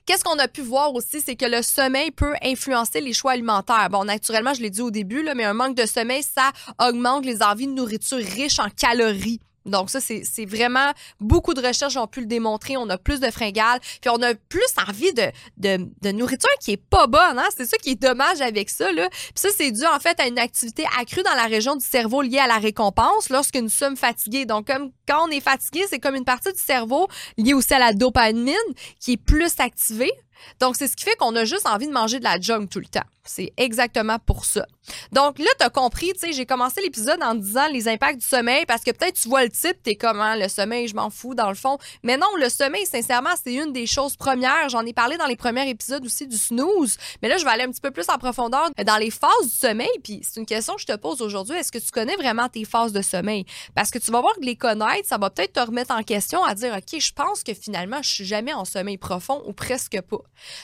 Qu'est-ce 0.06 0.24
qu'on 0.24 0.38
a 0.38 0.48
pu 0.48 0.62
voir 0.62 0.94
aussi, 0.94 1.20
c'est 1.20 1.36
que 1.36 1.46
le 1.46 1.62
sommeil 1.62 2.10
peut 2.10 2.34
influencer 2.42 3.00
les 3.00 3.12
choix 3.12 3.32
alimentaires. 3.32 3.88
Bon, 3.90 4.04
naturellement, 4.04 4.54
je 4.54 4.62
l'ai 4.62 4.70
dit 4.70 4.80
au 4.80 4.90
début, 4.90 5.26
mais 5.34 5.44
un 5.44 5.54
manque 5.54 5.76
de 5.76 5.86
sommeil, 5.86 6.22
ça 6.22 6.50
augmente 6.80 7.24
les 7.24 7.42
envies 7.42 7.66
de 7.66 7.72
nourriture 7.72 8.18
riche 8.18 8.58
en 8.58 8.68
calories. 8.68 9.40
Donc 9.66 9.90
ça, 9.90 10.00
c'est 10.00 10.46
vraiment 10.46 10.92
beaucoup 11.20 11.54
de 11.54 11.64
recherches 11.64 11.96
ont 11.96 12.06
pu 12.06 12.20
le 12.20 12.26
démontrer. 12.26 12.76
On 12.76 12.88
a 12.88 12.98
plus 12.98 13.20
de 13.20 13.30
fringales, 13.30 13.80
puis 14.00 14.10
on 14.10 14.20
a 14.22 14.34
plus 14.34 14.62
envie 14.88 15.12
de, 15.12 15.30
de, 15.58 16.10
nourriture 16.12 16.50
qui 16.60 16.72
est 16.72 16.82
pas 16.82 17.06
bonne. 17.06 17.38
Hein? 17.38 17.48
C'est 17.56 17.66
ça 17.66 17.76
qui 17.78 17.90
est 17.90 18.02
dommage 18.02 18.40
avec 18.40 18.70
ça. 18.70 18.90
Là. 18.92 19.08
Puis 19.10 19.32
ça, 19.36 19.48
c'est 19.56 19.70
dû 19.70 19.84
en 19.86 20.00
fait 20.00 20.18
à 20.20 20.26
une 20.26 20.38
activité 20.38 20.84
accrue 20.98 21.22
dans 21.22 21.34
la 21.34 21.44
région 21.44 21.76
du 21.76 21.84
cerveau 21.84 22.22
liée 22.22 22.38
à 22.38 22.46
la 22.46 22.58
récompense 22.58 23.28
lorsque 23.30 23.56
nous 23.56 23.68
sommes 23.68 23.96
fatigués. 23.96 24.46
Donc 24.46 24.66
comme 24.66 24.90
quand 25.06 25.26
on 25.26 25.30
est 25.30 25.40
fatigué, 25.40 25.84
c'est 25.88 25.98
comme 25.98 26.14
une 26.14 26.24
partie 26.24 26.52
du 26.52 26.58
cerveau 26.58 27.08
liée 27.38 27.54
aussi 27.54 27.74
à 27.74 27.78
la 27.78 27.92
dopamine 27.92 28.54
qui 29.00 29.12
est 29.12 29.16
plus 29.16 29.52
activée. 29.58 30.12
Donc, 30.60 30.76
c'est 30.76 30.88
ce 30.88 30.96
qui 30.96 31.04
fait 31.04 31.16
qu'on 31.16 31.34
a 31.36 31.44
juste 31.44 31.66
envie 31.66 31.86
de 31.86 31.92
manger 31.92 32.18
de 32.18 32.24
la 32.24 32.40
junk 32.40 32.66
tout 32.66 32.80
le 32.80 32.86
temps. 32.86 33.04
C'est 33.24 33.52
exactement 33.56 34.18
pour 34.18 34.44
ça. 34.44 34.66
Donc 35.12 35.38
là, 35.38 35.46
tu 35.56 35.64
as 35.64 35.70
compris, 35.70 36.12
tu 36.14 36.18
sais, 36.18 36.32
j'ai 36.32 36.44
commencé 36.44 36.80
l'épisode 36.80 37.22
en 37.22 37.36
disant 37.36 37.68
les 37.68 37.86
impacts 37.86 38.20
du 38.20 38.26
sommeil 38.26 38.66
parce 38.66 38.82
que 38.82 38.90
peut-être 38.90 39.14
tu 39.14 39.28
vois 39.28 39.44
le 39.44 39.48
titre, 39.48 39.78
t'es 39.84 39.94
comment 39.94 40.22
hein, 40.22 40.36
le 40.36 40.48
sommeil, 40.48 40.88
je 40.88 40.96
m'en 40.96 41.08
fous 41.08 41.36
dans 41.36 41.48
le 41.48 41.54
fond. 41.54 41.78
Mais 42.02 42.16
non, 42.16 42.26
le 42.40 42.48
sommeil, 42.48 42.84
sincèrement, 42.84 43.30
c'est 43.42 43.54
une 43.54 43.72
des 43.72 43.86
choses 43.86 44.16
premières. 44.16 44.68
J'en 44.68 44.84
ai 44.84 44.92
parlé 44.92 45.16
dans 45.18 45.26
les 45.26 45.36
premiers 45.36 45.68
épisodes 45.68 46.04
aussi 46.04 46.26
du 46.26 46.36
snooze. 46.36 46.96
Mais 47.22 47.28
là, 47.28 47.36
je 47.36 47.44
vais 47.44 47.52
aller 47.52 47.62
un 47.62 47.70
petit 47.70 47.80
peu 47.80 47.92
plus 47.92 48.08
en 48.08 48.18
profondeur 48.18 48.70
dans 48.84 48.96
les 48.96 49.10
phases 49.10 49.44
du 49.44 49.50
sommeil. 49.50 49.90
Puis 50.02 50.20
c'est 50.24 50.40
une 50.40 50.46
question 50.46 50.74
que 50.74 50.80
je 50.80 50.86
te 50.86 50.96
pose 50.96 51.22
aujourd'hui. 51.22 51.56
Est-ce 51.56 51.70
que 51.70 51.78
tu 51.78 51.92
connais 51.92 52.16
vraiment 52.16 52.48
tes 52.48 52.64
phases 52.64 52.92
de 52.92 53.02
sommeil? 53.02 53.44
Parce 53.76 53.92
que 53.92 53.98
tu 53.98 54.10
vas 54.10 54.20
voir 54.20 54.34
que 54.34 54.44
les 54.44 54.56
connaître, 54.56 55.06
ça 55.06 55.18
va 55.18 55.30
peut-être 55.30 55.52
te 55.52 55.60
remettre 55.60 55.94
en 55.94 56.02
question 56.02 56.42
à 56.42 56.56
dire, 56.56 56.74
OK, 56.76 57.00
je 57.00 57.12
pense 57.12 57.44
que 57.44 57.54
finalement, 57.54 58.02
je 58.02 58.08
suis 58.08 58.24
jamais 58.24 58.52
en 58.52 58.64
sommeil 58.64 58.98
profond 58.98 59.44
ou 59.46 59.52
presque 59.52 60.00
pas. 60.00 60.22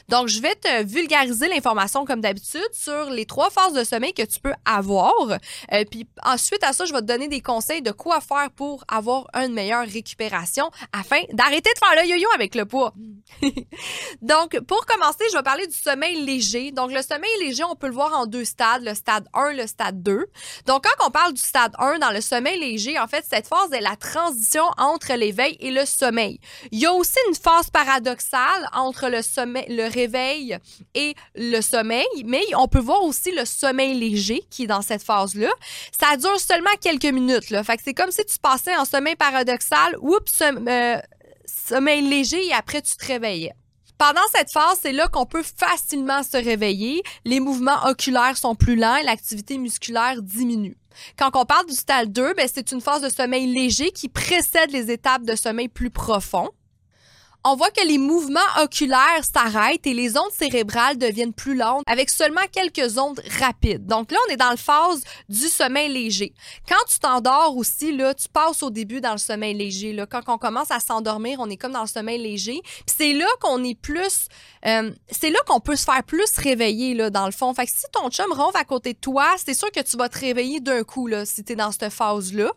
Donc, 0.08 0.26
je 0.26 0.40
vais 0.40 0.56
te 0.56 0.82
vulgariser 0.82 1.48
l'information 1.48 2.04
comme 2.04 2.20
d'habitude 2.20 2.47
sur 2.72 3.10
les 3.10 3.26
trois 3.26 3.50
phases 3.50 3.72
de 3.72 3.84
sommeil 3.84 4.12
que 4.12 4.22
tu 4.22 4.40
peux 4.40 4.54
avoir. 4.64 5.38
Euh, 5.72 5.84
puis 5.90 6.06
ensuite 6.24 6.62
à 6.64 6.72
ça, 6.72 6.84
je 6.84 6.92
vais 6.92 7.00
te 7.00 7.06
donner 7.06 7.28
des 7.28 7.40
conseils 7.40 7.82
de 7.82 7.90
quoi 7.90 8.20
faire 8.20 8.50
pour 8.54 8.84
avoir 8.88 9.26
une 9.34 9.52
meilleure 9.52 9.86
récupération 9.86 10.70
afin 10.92 11.20
d'arrêter 11.32 11.70
de 11.74 11.78
faire 11.78 12.02
le 12.02 12.08
yo-yo 12.08 12.28
avec 12.34 12.54
le 12.54 12.64
poids. 12.64 12.94
Donc, 14.22 14.58
pour 14.60 14.84
commencer, 14.86 15.24
je 15.30 15.36
vais 15.36 15.42
parler 15.42 15.66
du 15.66 15.76
sommeil 15.76 16.24
léger. 16.24 16.72
Donc, 16.72 16.92
le 16.92 17.02
sommeil 17.02 17.30
léger, 17.40 17.64
on 17.64 17.76
peut 17.76 17.88
le 17.88 17.92
voir 17.92 18.18
en 18.18 18.26
deux 18.26 18.44
stades, 18.44 18.82
le 18.82 18.94
stade 18.94 19.26
1, 19.34 19.52
le 19.52 19.66
stade 19.66 20.02
2. 20.02 20.26
Donc, 20.66 20.84
quand 20.84 21.06
on 21.06 21.10
parle 21.10 21.34
du 21.34 21.42
stade 21.42 21.72
1 21.78 21.98
dans 21.98 22.10
le 22.10 22.20
sommeil 22.20 22.58
léger, 22.58 22.98
en 22.98 23.06
fait, 23.06 23.24
cette 23.28 23.46
phase 23.46 23.72
est 23.72 23.80
la 23.80 23.96
transition 23.96 24.64
entre 24.76 25.14
l'éveil 25.14 25.56
et 25.60 25.70
le 25.70 25.84
sommeil. 25.84 26.40
Il 26.72 26.78
y 26.78 26.86
a 26.86 26.92
aussi 26.92 27.18
une 27.28 27.34
phase 27.34 27.70
paradoxale 27.70 28.68
entre 28.72 29.08
le 29.08 29.22
sommeil, 29.22 29.66
le 29.68 29.88
réveil 29.88 30.58
et 30.94 31.14
le 31.34 31.60
sommeil, 31.60 32.06
mais 32.24 32.37
on 32.56 32.68
peut 32.68 32.78
voir 32.78 33.02
aussi 33.04 33.32
le 33.32 33.44
sommeil 33.44 33.94
léger 33.94 34.42
qui 34.50 34.64
est 34.64 34.66
dans 34.66 34.82
cette 34.82 35.02
phase-là. 35.02 35.50
Ça 35.98 36.16
dure 36.16 36.38
seulement 36.38 36.70
quelques 36.80 37.04
minutes. 37.04 37.48
Fait 37.64 37.76
que 37.76 37.82
c'est 37.84 37.94
comme 37.94 38.10
si 38.10 38.24
tu 38.24 38.38
passais 38.38 38.76
en 38.76 38.84
sommeil 38.84 39.16
paradoxal, 39.16 39.96
oups, 40.00 40.42
euh, 40.42 40.98
sommeil 41.46 42.02
léger 42.02 42.44
et 42.46 42.52
après 42.52 42.82
tu 42.82 42.96
te 42.96 43.06
réveillais. 43.06 43.52
Pendant 43.98 44.20
cette 44.32 44.52
phase, 44.52 44.78
c'est 44.80 44.92
là 44.92 45.08
qu'on 45.08 45.26
peut 45.26 45.42
facilement 45.42 46.22
se 46.22 46.36
réveiller. 46.36 47.02
Les 47.24 47.40
mouvements 47.40 47.84
oculaires 47.86 48.36
sont 48.36 48.54
plus 48.54 48.76
lents 48.76 48.94
et 48.94 49.02
l'activité 49.02 49.58
musculaire 49.58 50.22
diminue. 50.22 50.76
Quand 51.16 51.30
on 51.34 51.44
parle 51.44 51.66
du 51.66 51.74
stade 51.74 52.12
2, 52.12 52.34
ben, 52.34 52.48
c'est 52.52 52.70
une 52.70 52.80
phase 52.80 53.02
de 53.02 53.08
sommeil 53.08 53.52
léger 53.52 53.90
qui 53.90 54.08
précède 54.08 54.70
les 54.70 54.90
étapes 54.92 55.24
de 55.24 55.34
sommeil 55.34 55.68
plus 55.68 55.90
profond 55.90 56.48
on 57.50 57.56
voit 57.56 57.70
que 57.70 57.86
les 57.86 57.96
mouvements 57.96 58.40
oculaires 58.62 59.22
s'arrêtent 59.22 59.86
et 59.86 59.94
les 59.94 60.18
ondes 60.18 60.30
cérébrales 60.30 60.98
deviennent 60.98 61.32
plus 61.32 61.56
lentes 61.56 61.82
avec 61.86 62.10
seulement 62.10 62.42
quelques 62.52 62.98
ondes 62.98 63.20
rapides. 63.40 63.86
Donc 63.86 64.12
là, 64.12 64.18
on 64.28 64.32
est 64.32 64.36
dans 64.36 64.50
la 64.50 64.56
phase 64.56 65.02
du 65.30 65.48
sommeil 65.48 65.90
léger. 65.90 66.34
Quand 66.68 66.84
tu 66.90 66.98
t'endors 66.98 67.56
aussi, 67.56 67.96
là, 67.96 68.12
tu 68.12 68.28
passes 68.28 68.62
au 68.62 68.68
début 68.68 69.00
dans 69.00 69.12
le 69.12 69.18
sommeil 69.18 69.54
léger. 69.54 69.94
Là. 69.94 70.04
Quand 70.04 70.20
on 70.26 70.36
commence 70.36 70.70
à 70.70 70.78
s'endormir, 70.78 71.40
on 71.40 71.48
est 71.48 71.56
comme 71.56 71.72
dans 71.72 71.82
le 71.82 71.88
sommeil 71.88 72.18
léger. 72.18 72.60
Puis 72.62 72.96
c'est 72.98 73.12
là 73.14 73.26
qu'on 73.40 73.64
est 73.64 73.78
plus... 73.78 74.28
Euh, 74.66 74.90
c'est 75.10 75.30
là 75.30 75.38
qu'on 75.46 75.60
peut 75.60 75.76
se 75.76 75.84
faire 75.84 76.02
plus 76.02 76.36
réveiller, 76.36 76.94
là, 76.94 77.10
dans 77.10 77.26
le 77.26 77.32
fond. 77.32 77.54
Fait 77.54 77.64
que 77.64 77.72
si 77.72 77.84
ton 77.92 78.10
chum 78.10 78.30
ronfle 78.32 78.58
à 78.58 78.64
côté 78.64 78.92
de 78.92 78.98
toi, 78.98 79.34
c'est 79.42 79.54
sûr 79.54 79.70
que 79.70 79.80
tu 79.80 79.96
vas 79.96 80.08
te 80.08 80.18
réveiller 80.18 80.60
d'un 80.60 80.82
coup, 80.82 81.06
là, 81.06 81.24
si 81.24 81.44
tu 81.44 81.52
es 81.52 81.56
dans 81.56 81.72
cette 81.72 81.90
phase-là. 81.90 82.50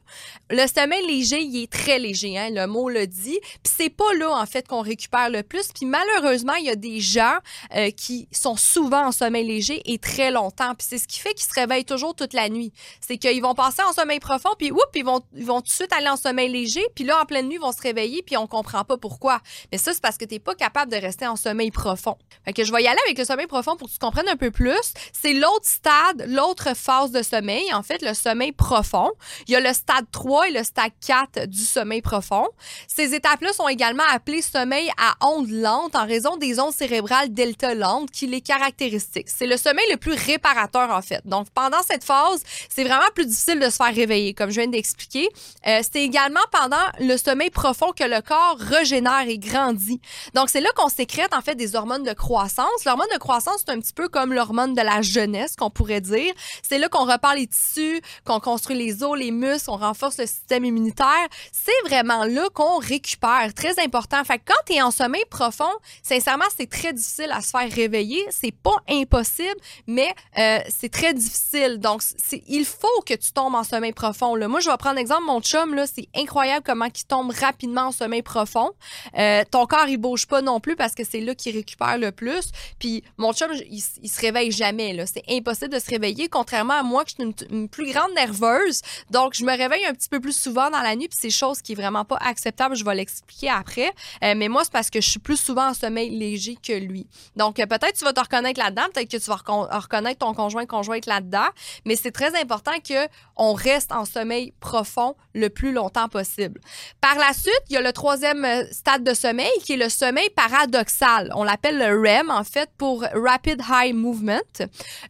Le 0.49 0.67
sommeil 0.67 1.05
léger, 1.05 1.41
il 1.41 1.63
est 1.63 1.71
très 1.71 1.99
léger, 1.99 2.37
hein, 2.37 2.49
le 2.51 2.65
mot 2.67 2.89
le 2.89 3.07
dit. 3.07 3.39
Puis 3.63 3.73
c'est 3.77 3.89
pas 3.89 4.13
là, 4.15 4.31
en 4.31 4.45
fait, 4.45 4.67
qu'on 4.67 4.80
qu'on 4.81 4.87
récupère 4.87 5.29
le 5.29 5.43
plus. 5.43 5.67
Puis 5.73 5.85
malheureusement, 5.85 6.53
il 6.55 6.65
y 6.65 6.69
a 6.69 6.75
des 6.75 6.99
gens 6.99 7.37
euh, 7.75 7.91
qui 7.91 8.27
sont 8.31 8.55
souvent 8.55 9.07
en 9.07 9.11
sommeil 9.11 9.45
léger 9.45 9.81
et 9.85 9.97
très 9.97 10.31
longtemps. 10.31 10.73
Puis 10.75 10.87
c'est 10.89 10.97
ce 10.97 11.07
qui 11.07 11.19
fait 11.19 11.33
qu'ils 11.33 11.51
se 11.51 11.59
réveillent 11.59 11.85
toujours 11.85 12.15
toute 12.15 12.33
la 12.33 12.49
nuit. 12.49 12.73
C'est 12.99 13.17
qu'ils 13.17 13.41
vont 13.41 13.53
passer 13.53 13.81
en 13.83 13.93
sommeil 13.93 14.19
profond, 14.19 14.49
puis 14.57 14.71
oups, 14.71 14.81
ils 14.95 15.05
vont, 15.05 15.21
ils 15.35 15.45
vont 15.45 15.61
tout 15.61 15.67
de 15.67 15.69
suite 15.69 15.93
aller 15.93 16.09
en 16.09 16.17
sommeil 16.17 16.49
léger, 16.49 16.83
puis 16.95 17.03
là, 17.03 17.21
en 17.21 17.25
pleine 17.25 17.47
nuit, 17.47 17.55
ils 17.55 17.61
vont 17.61 17.71
se 17.71 17.81
réveiller, 17.81 18.21
puis 18.23 18.37
on 18.37 18.47
comprend 18.47 18.83
pas 18.83 18.97
pourquoi. 18.97 19.39
Mais 19.71 19.77
ça, 19.77 19.93
c'est 19.93 20.01
parce 20.01 20.17
que 20.17 20.25
tu 20.25 20.35
n'es 20.35 20.39
pas 20.39 20.55
capable 20.55 20.91
de 20.91 20.97
rester 20.97 21.27
en 21.27 21.35
sommeil 21.35 21.71
profond. 21.71 22.17
Fait 22.45 22.63
je 22.63 22.71
vais 22.71 22.83
y 22.83 22.87
aller 22.87 22.99
avec 23.05 23.17
le 23.17 23.25
sommeil 23.25 23.47
profond 23.47 23.75
pour 23.75 23.87
que 23.87 23.93
tu 23.93 23.99
comprennes 23.99 24.29
un 24.29 24.35
peu 24.35 24.51
plus. 24.51 24.93
C'est 25.13 25.33
l'autre 25.33 25.65
stade, 25.65 26.25
l'autre 26.27 26.75
phase 26.75 27.11
de 27.11 27.21
sommeil, 27.21 27.73
en 27.73 27.83
fait, 27.83 28.01
le 28.01 28.13
sommeil 28.13 28.51
profond. 28.51 29.11
Il 29.47 29.53
y 29.53 29.55
a 29.55 29.59
le 29.59 29.73
stade 29.73 30.05
3 30.11 30.49
et 30.49 30.51
le 30.51 30.63
stade 30.63 30.91
4 31.05 31.47
du 31.47 31.63
sommeil 31.63 32.01
profond. 32.01 32.47
Ces 32.87 33.13
étapes-là 33.15 33.51
sont 33.53 33.67
également 33.67 34.03
appelées 34.09 34.41
sommeil 34.41 34.60
à 34.97 35.25
ondes 35.25 35.49
lentes 35.49 35.95
en 35.95 36.05
raison 36.05 36.37
des 36.37 36.59
ondes 36.59 36.73
cérébrales 36.73 37.33
delta 37.33 37.73
lentes 37.73 38.11
qui 38.11 38.27
les 38.27 38.41
caractéristiques. 38.41 39.27
C'est 39.27 39.47
le 39.47 39.57
sommeil 39.57 39.85
le 39.89 39.97
plus 39.97 40.13
réparateur, 40.13 40.91
en 40.91 41.01
fait. 41.01 41.21
Donc, 41.25 41.49
pendant 41.49 41.81
cette 41.81 42.03
phase, 42.03 42.43
c'est 42.69 42.83
vraiment 42.83 43.09
plus 43.15 43.25
difficile 43.25 43.59
de 43.59 43.69
se 43.69 43.75
faire 43.75 43.93
réveiller, 43.93 44.33
comme 44.33 44.49
je 44.49 44.61
viens 44.61 44.69
d'expliquer. 44.69 45.27
Euh, 45.67 45.81
c'est 45.81 46.03
également 46.03 46.41
pendant 46.51 46.77
le 46.99 47.17
sommeil 47.17 47.49
profond 47.49 47.91
que 47.91 48.03
le 48.03 48.21
corps 48.21 48.57
régénère 48.59 49.27
et 49.27 49.39
grandit. 49.39 49.99
Donc, 50.33 50.49
c'est 50.49 50.61
là 50.61 50.69
qu'on 50.75 50.89
sécrète, 50.89 51.33
en 51.33 51.41
fait, 51.41 51.55
des 51.55 51.75
hormones 51.75 52.03
de 52.03 52.13
croissance. 52.13 52.85
L'hormone 52.85 53.07
de 53.13 53.19
croissance, 53.19 53.63
c'est 53.65 53.71
un 53.71 53.79
petit 53.79 53.93
peu 53.93 54.07
comme 54.09 54.33
l'hormone 54.33 54.73
de 54.73 54.81
la 54.81 55.01
jeunesse, 55.01 55.55
qu'on 55.55 55.69
pourrait 55.69 56.01
dire. 56.01 56.33
C'est 56.61 56.77
là 56.77 56.87
qu'on 56.87 57.05
repart 57.05 57.35
les 57.35 57.47
tissus, 57.47 58.01
qu'on 58.25 58.39
construit 58.39 58.77
les 58.77 59.03
os, 59.03 59.17
les 59.17 59.31
muscles, 59.31 59.69
on 59.69 59.77
renforce 59.77 60.17
le 60.17 60.27
système 60.27 60.65
immunitaire. 60.65 61.27
C'est 61.51 61.87
vraiment 61.87 62.25
là 62.25 62.47
qu'on 62.53 62.77
récupère. 62.77 63.53
Très 63.55 63.79
important. 63.79 64.23
Fait 64.23 64.39
que 64.39 64.50
quand 64.51 64.63
tu 64.65 64.73
es 64.73 64.81
en 64.81 64.91
sommeil 64.91 65.23
profond, 65.29 65.71
sincèrement, 66.03 66.45
c'est 66.57 66.69
très 66.69 66.91
difficile 66.91 67.31
à 67.31 67.41
se 67.41 67.51
faire 67.51 67.71
réveiller. 67.71 68.21
C'est 68.29 68.51
pas 68.51 68.75
impossible, 68.89 69.55
mais 69.87 70.13
euh, 70.37 70.59
c'est 70.67 70.91
très 70.91 71.13
difficile. 71.13 71.79
Donc, 71.79 72.01
il 72.47 72.65
faut 72.65 73.01
que 73.05 73.13
tu 73.13 73.31
tombes 73.31 73.55
en 73.55 73.63
sommeil 73.63 73.93
profond. 73.93 74.37
Moi, 74.49 74.59
je 74.59 74.69
vais 74.69 74.77
prendre 74.77 74.97
l'exemple, 74.97 75.23
mon 75.23 75.41
chum, 75.41 75.79
c'est 75.85 76.07
incroyable 76.15 76.63
comment 76.65 76.85
il 76.85 77.05
tombe 77.05 77.31
rapidement 77.31 77.87
en 77.87 77.91
sommeil 77.91 78.23
profond. 78.23 78.71
Euh, 79.17 79.43
ton 79.49 79.65
corps, 79.65 79.87
il 79.87 79.97
bouge 79.97 80.27
pas 80.27 80.41
non 80.41 80.59
plus 80.59 80.75
parce 80.75 80.95
que 80.95 81.03
c'est 81.05 81.21
là 81.21 81.33
qu'il 81.33 81.55
récupère 81.55 81.97
le 81.97 82.11
plus. 82.11 82.51
Puis, 82.77 83.03
mon 83.17 83.31
chum, 83.31 83.51
il, 83.53 83.83
il 84.01 84.09
se 84.09 84.19
réveille 84.19 84.51
jamais. 84.51 85.05
C'est 85.05 85.23
impossible 85.29 85.73
de 85.73 85.79
se 85.79 85.89
réveiller, 85.89 86.27
contrairement 86.27 86.73
à 86.73 86.83
moi, 86.83 87.05
que 87.05 87.11
je 87.11 87.23
suis 87.23 87.47
une, 87.49 87.69
plus 87.69 87.91
grande 87.91 88.11
nerveuse. 88.15 88.81
Donc, 89.11 89.33
je 89.33 89.45
me 89.45 89.55
réveille 89.55 89.85
un 89.85 89.93
petit 89.93 90.09
peu 90.09 90.19
plus 90.19 90.37
souvent 90.37 90.69
dans 90.69 90.81
la 90.81 90.95
nuit, 90.95 91.07
puis 91.07 91.17
c'est 91.19 91.29
chose 91.29 91.61
qui 91.61 91.71
est 91.71 91.75
vraiment 91.75 92.03
pas 92.03 92.17
acceptable. 92.17 92.75
Je 92.75 92.83
vais 92.83 92.95
l'expliquer 92.95 93.49
après. 93.49 93.93
Euh, 94.23 94.35
mais 94.41 94.47
moi, 94.47 94.63
c'est 94.63 94.73
parce 94.73 94.89
que 94.89 94.99
je 94.99 95.07
suis 95.07 95.19
plus 95.19 95.37
souvent 95.37 95.67
en 95.69 95.73
sommeil 95.75 96.09
léger 96.09 96.57
que 96.67 96.73
lui. 96.73 97.05
Donc, 97.35 97.59
euh, 97.59 97.67
peut-être 97.67 97.95
tu 97.95 98.03
vas 98.03 98.11
te 98.11 98.19
reconnaître 98.19 98.59
là-dedans, 98.59 98.87
peut-être 98.91 99.11
que 99.11 99.17
tu 99.17 99.29
vas 99.29 99.35
reconnaître 99.77 100.17
ton 100.17 100.33
conjoint 100.33 100.65
conjointe 100.65 101.05
là-dedans, 101.05 101.45
mais 101.85 101.95
c'est 101.95 102.09
très 102.09 102.35
important 102.41 102.71
que 102.83 103.07
on 103.35 103.53
reste 103.53 103.91
en 103.91 104.03
sommeil 104.03 104.51
profond 104.59 105.15
le 105.35 105.49
plus 105.49 105.73
longtemps 105.73 106.09
possible. 106.09 106.59
Par 107.01 107.15
la 107.19 107.33
suite, 107.33 107.61
il 107.69 107.73
y 107.73 107.77
a 107.77 107.81
le 107.81 107.93
troisième 107.93 108.43
euh, 108.43 108.63
stade 108.71 109.03
de 109.03 109.13
sommeil 109.13 109.51
qui 109.63 109.73
est 109.73 109.77
le 109.77 109.89
sommeil 109.89 110.29
paradoxal. 110.35 111.31
On 111.35 111.43
l'appelle 111.43 111.77
le 111.77 112.01
REM 112.01 112.31
en 112.31 112.43
fait 112.43 112.71
pour 112.79 113.03
Rapid 113.13 113.61
High 113.69 113.93
Movement. 113.93 114.41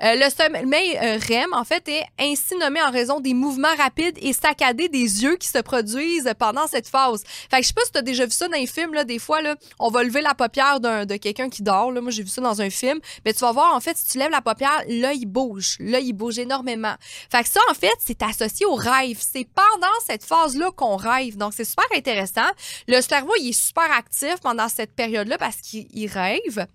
le 0.01 0.29
sommeil 0.29 0.97
REM 0.97 1.53
en 1.53 1.63
fait 1.63 1.88
est 1.88 2.03
ainsi 2.19 2.57
nommé 2.57 2.81
en 2.81 2.91
raison 2.91 3.21
des 3.21 3.33
mouvements 3.33 3.75
rapides 3.77 4.17
et 4.21 4.33
saccadés 4.33 4.89
des 4.89 5.23
yeux 5.23 5.38
qui 5.38 5.47
se 5.47 5.59
produisent 5.59 6.33
pendant 6.38 6.67
cette 6.67 6.89
phase. 6.89 7.23
Fait 7.50 7.57
que 7.57 7.63
je 7.63 7.67
sais 7.69 7.73
pas 7.73 7.85
si 7.85 7.93
tu 7.93 7.97
as 7.97 8.01
déjà 8.01 8.25
vu 8.25 8.31
ça 8.31 8.50
dans 8.50 8.57
les 8.57 8.67
films, 8.67 8.93
là, 8.93 9.05
des 9.05 9.20
fois, 9.21 9.39
on 9.79 9.89
va 9.89 10.03
lever 10.03 10.21
la 10.21 10.33
paupière 10.33 10.79
de 10.79 11.15
quelqu'un 11.17 11.49
qui 11.49 11.63
dort. 11.63 11.91
Moi, 11.91 12.11
j'ai 12.11 12.23
vu 12.23 12.29
ça 12.29 12.41
dans 12.41 12.61
un 12.61 12.69
film. 12.69 12.99
Mais 13.25 13.33
tu 13.33 13.39
vas 13.39 13.51
voir, 13.51 13.75
en 13.75 13.79
fait, 13.79 13.95
si 13.97 14.07
tu 14.09 14.17
lèves 14.17 14.31
la 14.31 14.41
paupière, 14.41 14.83
l'œil 14.87 15.19
il 15.21 15.25
bouge. 15.25 15.77
L'œil 15.79 16.07
il 16.07 16.13
bouge 16.13 16.39
énormément. 16.39 16.95
Fait 17.29 17.43
que 17.43 17.49
ça, 17.49 17.61
en 17.69 17.73
fait, 17.73 17.95
c'est 17.99 18.21
associé 18.21 18.65
au 18.65 18.75
rêve. 18.75 19.17
C'est 19.19 19.47
pendant 19.53 19.87
cette 20.05 20.23
phase-là 20.23 20.71
qu'on 20.71 20.97
rêve. 20.97 21.37
Donc, 21.37 21.53
c'est 21.55 21.65
super 21.65 21.85
intéressant. 21.95 22.49
Le 22.87 22.99
cerveau, 23.01 23.33
il 23.39 23.49
est 23.49 23.53
super 23.53 23.91
actif 23.91 24.35
pendant 24.41 24.67
cette 24.67 24.95
période-là 24.95 25.37
parce 25.37 25.57
qu'il 25.57 26.07
rêve 26.07 26.65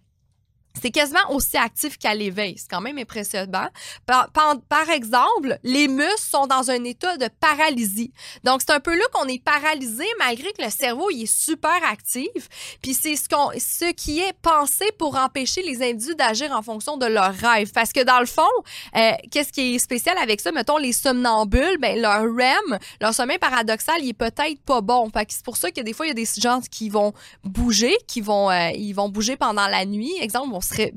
c'est 0.81 0.91
quasiment 0.91 1.31
aussi 1.31 1.57
actif 1.57 1.99
qu'à 1.99 2.15
l'éveil. 2.15 2.57
C'est 2.59 2.69
quand 2.69 2.81
même 2.81 2.99
impressionnant. 2.99 3.69
Par, 4.07 4.31
par, 4.31 4.91
exemple, 4.91 5.59
les 5.63 5.89
muscles 5.89 6.15
sont 6.19 6.47
dans 6.47 6.71
un 6.71 6.85
état 6.85 7.17
de 7.17 7.29
paralysie. 7.41 8.13
Donc, 8.45 8.61
c'est 8.61 8.73
un 8.73 8.81
peu 8.81 8.97
là 8.97 9.05
qu'on 9.13 9.27
est 9.27 9.43
paralysé 9.43 10.05
malgré 10.19 10.53
que 10.53 10.63
le 10.63 10.71
cerveau 10.71 11.11
il 11.11 11.25
est 11.25 11.33
super 11.33 11.83
actif. 11.91 12.77
Puis 12.83 12.95
c'est 12.95 13.17
ce, 13.17 13.25
ce 13.59 13.93
qui 13.93 14.21
est 14.21 14.35
pensé 14.43 14.85
pour 14.99 15.17
empêcher 15.17 15.63
les 15.63 15.83
individus 15.83 16.15
d'agir 16.15 16.53
en 16.53 16.63
fonction 16.63 16.97
de 16.97 17.07
leurs 17.07 17.35
rêves. 17.35 17.73
Parce 17.73 17.93
que 17.93 18.03
dans 18.03 18.21
le 18.21 18.27
fond, 18.27 18.43
euh, 18.97 19.13
qu'est-ce 19.31 19.53
qui 19.53 19.75
est 19.75 19.79
spécial 19.79 20.17
avec 20.19 20.41
ça? 20.41 20.53
Mettons, 20.53 20.77
les 20.77 20.93
somnambules, 20.93 21.79
ben, 21.81 22.01
leur 22.01 22.23
REM, 22.23 22.79
leur 23.01 23.15
sommeil 23.15 23.39
paradoxal, 23.39 23.97
il 24.01 24.11
est 24.11 24.13
peut-être 24.13 24.61
pas 24.65 24.81
bon. 24.81 25.11
C'est 25.29 25.45
pour 25.45 25.57
ça 25.57 25.71
que 25.71 25.81
des 25.81 25.93
fois, 25.93 26.07
il 26.07 26.11
y 26.11 26.13
a 26.13 26.15
des 26.15 26.29
gens 26.39 26.61
qui 26.71 26.89
vont 26.89 27.13
bouger, 27.45 27.97
qui 28.07 28.21
vont, 28.21 28.51
euh, 28.51 28.71
ils 28.71 28.93
vont 28.93 29.09
bouger 29.09 29.37
pendant 29.37 29.67
la 29.67 29.85
nuit. 29.85 30.13
Exemple, 30.21 30.51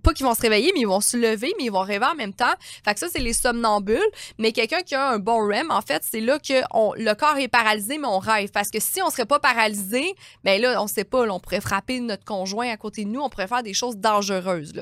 pas 0.03 0.13
qu'ils 0.13 0.25
vont 0.25 0.33
se 0.33 0.41
réveiller, 0.41 0.71
mais 0.73 0.81
ils 0.81 0.87
vont 0.87 1.01
se 1.01 1.17
lever, 1.17 1.53
mais 1.57 1.65
ils 1.65 1.71
vont 1.71 1.81
rêver 1.81 2.05
en 2.05 2.15
même 2.15 2.33
temps. 2.33 2.53
Fait 2.83 2.93
que 2.93 2.99
ça, 2.99 3.07
c'est 3.11 3.19
les 3.19 3.33
somnambules. 3.33 3.99
Mais 4.37 4.51
quelqu'un 4.51 4.81
qui 4.81 4.95
a 4.95 5.09
un 5.09 5.19
bon 5.19 5.47
REM, 5.47 5.71
en 5.71 5.81
fait, 5.81 6.03
c'est 6.09 6.21
là 6.21 6.39
que 6.39 6.61
le 6.97 7.13
corps 7.13 7.37
est 7.37 7.47
paralysé, 7.47 7.97
mais 7.97 8.07
on 8.07 8.19
rêve. 8.19 8.49
Parce 8.51 8.69
que 8.69 8.79
si 8.79 9.01
on 9.01 9.09
serait 9.09 9.25
pas 9.25 9.39
paralysé, 9.39 10.15
ben 10.43 10.61
là, 10.61 10.81
on 10.81 10.87
sait 10.87 11.03
pas, 11.03 11.27
on 11.29 11.39
pourrait 11.39 11.61
frapper 11.61 11.99
notre 11.99 12.25
conjoint 12.25 12.69
à 12.69 12.77
côté 12.77 13.05
de 13.05 13.09
nous, 13.09 13.21
on 13.21 13.29
pourrait 13.29 13.47
faire 13.47 13.63
des 13.63 13.73
choses 13.73 13.97
dangereuses. 13.97 14.73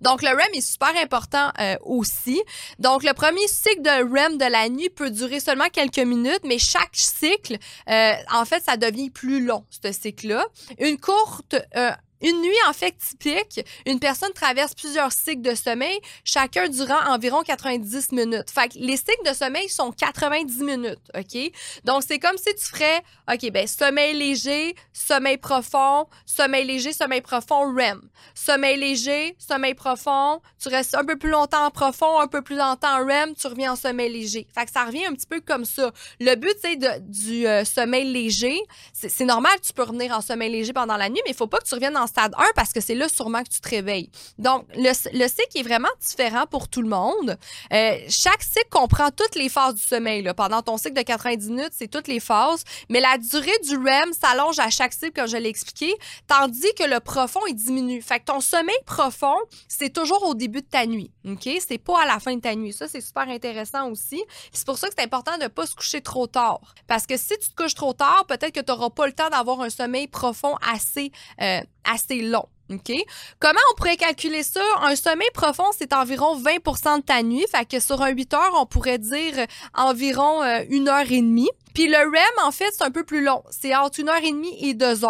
Donc, 0.00 0.22
le 0.22 0.28
REM 0.28 0.54
est 0.54 0.60
super 0.60 0.92
important 0.96 1.50
euh, 1.60 1.76
aussi. 1.82 2.42
Donc, 2.78 3.04
le 3.04 3.12
premier 3.12 3.46
cycle 3.46 3.82
de 3.82 3.90
REM 3.90 4.38
de 4.38 4.44
la 4.44 4.68
nuit 4.68 4.90
peut 4.90 5.10
durer 5.10 5.38
seulement 5.38 5.68
quelques 5.72 5.98
minutes, 5.98 6.40
mais 6.44 6.58
chaque 6.58 6.94
cycle, 6.94 7.58
euh, 7.88 8.12
en 8.32 8.44
fait, 8.44 8.62
ça 8.64 8.76
devient 8.76 9.10
plus 9.10 9.44
long, 9.44 9.64
ce 9.70 9.92
cycle-là. 9.92 10.44
Une 10.78 10.98
courte... 10.98 11.56
Euh, 11.76 11.92
une 12.22 12.40
nuit, 12.40 12.56
en 12.68 12.72
fait, 12.72 12.94
typique, 12.98 13.64
une 13.86 13.98
personne 13.98 14.32
traverse 14.32 14.74
plusieurs 14.74 15.12
cycles 15.12 15.42
de 15.42 15.54
sommeil, 15.54 15.98
chacun 16.24 16.68
durant 16.68 17.00
environ 17.08 17.42
90 17.42 18.12
minutes. 18.12 18.50
Fait 18.50 18.68
que 18.68 18.78
les 18.78 18.96
cycles 18.96 19.28
de 19.28 19.34
sommeil 19.34 19.68
sont 19.68 19.92
90 19.92 20.62
minutes, 20.62 21.00
OK? 21.16 21.52
Donc, 21.84 22.02
c'est 22.06 22.18
comme 22.18 22.36
si 22.36 22.54
tu 22.54 22.64
ferais, 22.64 23.02
OK, 23.32 23.50
ben, 23.50 23.66
sommeil 23.66 24.16
léger, 24.16 24.74
sommeil 24.92 25.38
profond, 25.38 26.06
sommeil 26.26 26.66
léger, 26.66 26.92
sommeil 26.92 27.20
profond, 27.20 27.74
REM. 27.74 28.00
Sommeil 28.34 28.78
léger, 28.78 29.34
sommeil 29.38 29.74
profond, 29.74 30.40
tu 30.60 30.68
restes 30.68 30.94
un 30.94 31.04
peu 31.04 31.16
plus 31.16 31.30
longtemps 31.30 31.66
en 31.66 31.70
profond, 31.70 32.18
un 32.20 32.28
peu 32.28 32.42
plus 32.42 32.56
longtemps 32.56 33.00
en 33.00 33.06
REM, 33.06 33.34
tu 33.34 33.46
reviens 33.46 33.72
en 33.72 33.76
sommeil 33.76 34.12
léger. 34.12 34.46
Fait 34.54 34.64
que 34.64 34.70
ça 34.70 34.84
revient 34.84 35.06
un 35.06 35.14
petit 35.14 35.26
peu 35.26 35.40
comme 35.40 35.64
ça. 35.64 35.90
Le 36.20 36.34
but, 36.36 36.54
c'est 36.60 36.76
du 37.02 37.46
euh, 37.46 37.64
sommeil 37.64 38.10
léger, 38.10 38.58
c'est 38.92 39.24
normal 39.24 39.52
que 39.60 39.66
tu 39.66 39.72
peux 39.72 39.82
revenir 39.82 40.16
en 40.16 40.20
sommeil 40.20 40.50
léger 40.50 40.72
pendant 40.72 40.96
la 40.96 41.08
nuit, 41.08 41.20
mais 41.24 41.32
il 41.32 41.36
faut 41.36 41.46
pas 41.46 41.58
que 41.58 41.66
tu 41.66 41.74
reviennes 41.74 41.96
en 41.96 42.06
stade 42.12 42.34
1 42.36 42.44
parce 42.54 42.72
que 42.72 42.80
c'est 42.80 42.94
là 42.94 43.08
sûrement 43.08 43.42
que 43.42 43.48
tu 43.48 43.60
te 43.60 43.68
réveilles. 43.68 44.10
Donc, 44.38 44.66
le, 44.74 44.92
le 45.18 45.28
cycle 45.28 45.58
est 45.58 45.62
vraiment 45.62 45.88
différent 46.00 46.46
pour 46.46 46.68
tout 46.68 46.82
le 46.82 46.88
monde. 46.88 47.38
Euh, 47.72 47.98
chaque 48.08 48.42
cycle 48.42 48.68
comprend 48.70 49.10
toutes 49.10 49.34
les 49.34 49.48
phases 49.48 49.74
du 49.76 49.82
sommeil. 49.82 50.22
Là. 50.22 50.34
Pendant 50.34 50.62
ton 50.62 50.76
cycle 50.76 50.96
de 50.96 51.02
90 51.02 51.50
minutes, 51.50 51.72
c'est 51.72 51.88
toutes 51.88 52.08
les 52.08 52.20
phases, 52.20 52.64
mais 52.88 53.00
la 53.00 53.18
durée 53.18 53.58
du 53.64 53.76
REM 53.76 54.12
s'allonge 54.12 54.58
à 54.58 54.70
chaque 54.70 54.92
cycle, 54.92 55.12
comme 55.12 55.28
je 55.28 55.36
l'ai 55.36 55.48
expliqué, 55.48 55.94
tandis 56.26 56.72
que 56.78 56.84
le 56.84 57.00
profond, 57.00 57.40
il 57.48 57.54
diminue. 57.54 58.02
Fait 58.02 58.20
que 58.20 58.26
ton 58.26 58.40
sommeil 58.40 58.76
profond, 58.86 59.36
c'est 59.68 59.92
toujours 59.92 60.22
au 60.24 60.34
début 60.34 60.60
de 60.60 60.66
ta 60.66 60.86
nuit. 60.86 61.10
OK? 61.26 61.48
C'est 61.66 61.78
pas 61.78 62.02
à 62.02 62.06
la 62.06 62.20
fin 62.20 62.34
de 62.34 62.40
ta 62.40 62.54
nuit. 62.54 62.72
Ça, 62.72 62.88
c'est 62.88 63.00
super 63.00 63.28
intéressant 63.28 63.90
aussi. 63.90 64.22
C'est 64.52 64.66
pour 64.66 64.78
ça 64.78 64.88
que 64.88 64.94
c'est 64.96 65.04
important 65.04 65.36
de 65.38 65.44
ne 65.44 65.48
pas 65.48 65.66
se 65.66 65.74
coucher 65.74 66.00
trop 66.00 66.26
tard. 66.26 66.60
Parce 66.86 67.06
que 67.06 67.16
si 67.16 67.38
tu 67.38 67.50
te 67.50 67.54
couches 67.54 67.74
trop 67.74 67.92
tard, 67.92 68.24
peut-être 68.28 68.52
que 68.52 68.60
tu 68.60 68.70
n'auras 68.70 68.90
pas 68.90 69.06
le 69.06 69.12
temps 69.12 69.30
d'avoir 69.30 69.60
un 69.60 69.70
sommeil 69.70 70.08
profond 70.08 70.56
assez, 70.62 71.10
euh, 71.40 71.60
assez 71.84 72.22
long. 72.22 72.46
OK? 72.70 72.92
Comment 73.38 73.60
on 73.70 73.74
pourrait 73.76 73.96
calculer 73.96 74.42
ça? 74.42 74.62
Un 74.80 74.96
sommeil 74.96 75.28
profond, 75.34 75.70
c'est 75.76 75.92
environ 75.92 76.40
20% 76.40 76.98
de 76.98 77.02
ta 77.02 77.22
nuit. 77.22 77.44
Fait 77.50 77.68
que 77.68 77.80
sur 77.80 78.00
un 78.02 78.10
8 78.10 78.34
heures, 78.34 78.52
on 78.54 78.66
pourrait 78.66 78.98
dire 78.98 79.34
environ 79.74 80.42
euh, 80.42 80.64
une 80.70 80.88
heure 80.88 81.10
et 81.10 81.20
demie. 81.20 81.50
Puis 81.74 81.88
le 81.88 81.96
REM, 81.96 82.46
en 82.46 82.50
fait, 82.50 82.70
c'est 82.76 82.84
un 82.84 82.90
peu 82.90 83.02
plus 83.02 83.24
long. 83.24 83.42
C'est 83.50 83.74
entre 83.74 84.00
une 84.00 84.10
heure 84.10 84.22
et 84.22 84.30
demie 84.30 84.54
et 84.60 84.74
deux 84.74 85.04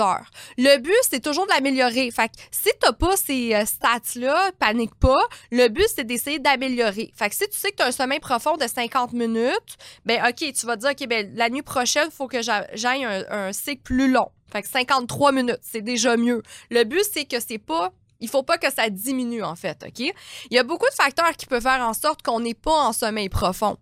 heures. 0.00 0.30
Le 0.56 0.78
but, 0.78 0.94
c'est 1.02 1.22
toujours 1.22 1.44
de 1.44 1.52
l'améliorer. 1.52 2.10
Fait 2.10 2.28
que 2.28 2.34
si 2.50 2.70
t'as 2.80 2.92
pas 2.92 3.16
ces 3.16 3.54
euh, 3.54 3.66
stats-là, 3.66 4.52
panique 4.58 4.94
pas. 4.94 5.20
Le 5.50 5.68
but, 5.68 5.86
c'est 5.94 6.04
d'essayer 6.04 6.38
d'améliorer. 6.38 7.12
Fait 7.14 7.28
que 7.28 7.34
si 7.34 7.46
tu 7.48 7.58
sais 7.58 7.70
que 7.70 7.76
tu 7.76 7.82
as 7.82 7.86
un 7.86 7.92
sommeil 7.92 8.20
profond 8.20 8.56
de 8.56 8.66
50 8.66 9.12
minutes, 9.12 9.76
ben 10.06 10.22
OK, 10.26 10.52
tu 10.52 10.66
vas 10.66 10.76
dire, 10.76 10.90
OK, 10.90 11.06
ben 11.08 11.30
la 11.34 11.50
nuit 11.50 11.62
prochaine, 11.62 12.10
faut 12.10 12.26
que 12.26 12.40
j'aille 12.42 13.04
un 13.04 13.52
cycle 13.52 13.82
plus 13.82 14.10
long. 14.10 14.30
Fait 14.50 14.62
que 14.62 14.68
53 14.68 15.32
minutes, 15.32 15.60
c'est 15.62 15.82
déjà 15.82 16.16
mieux. 16.16 16.42
Le 16.70 16.84
but, 16.84 17.04
c'est 17.12 17.24
que 17.24 17.40
c'est 17.40 17.58
pas 17.58 17.92
il 18.20 18.28
faut 18.28 18.42
pas 18.42 18.58
que 18.58 18.72
ça 18.72 18.90
diminue, 18.90 19.44
en 19.44 19.54
fait, 19.54 19.84
OK? 19.86 20.00
Il 20.00 20.54
y 20.54 20.58
a 20.58 20.64
beaucoup 20.64 20.88
de 20.88 20.94
facteurs 20.94 21.32
qui 21.36 21.46
peuvent 21.46 21.62
faire 21.62 21.86
en 21.86 21.94
sorte 21.94 22.22
qu'on 22.22 22.40
n'est 22.40 22.54
pas 22.54 22.88
en 22.88 22.92
sommeil 22.92 23.28
profond. 23.28 23.76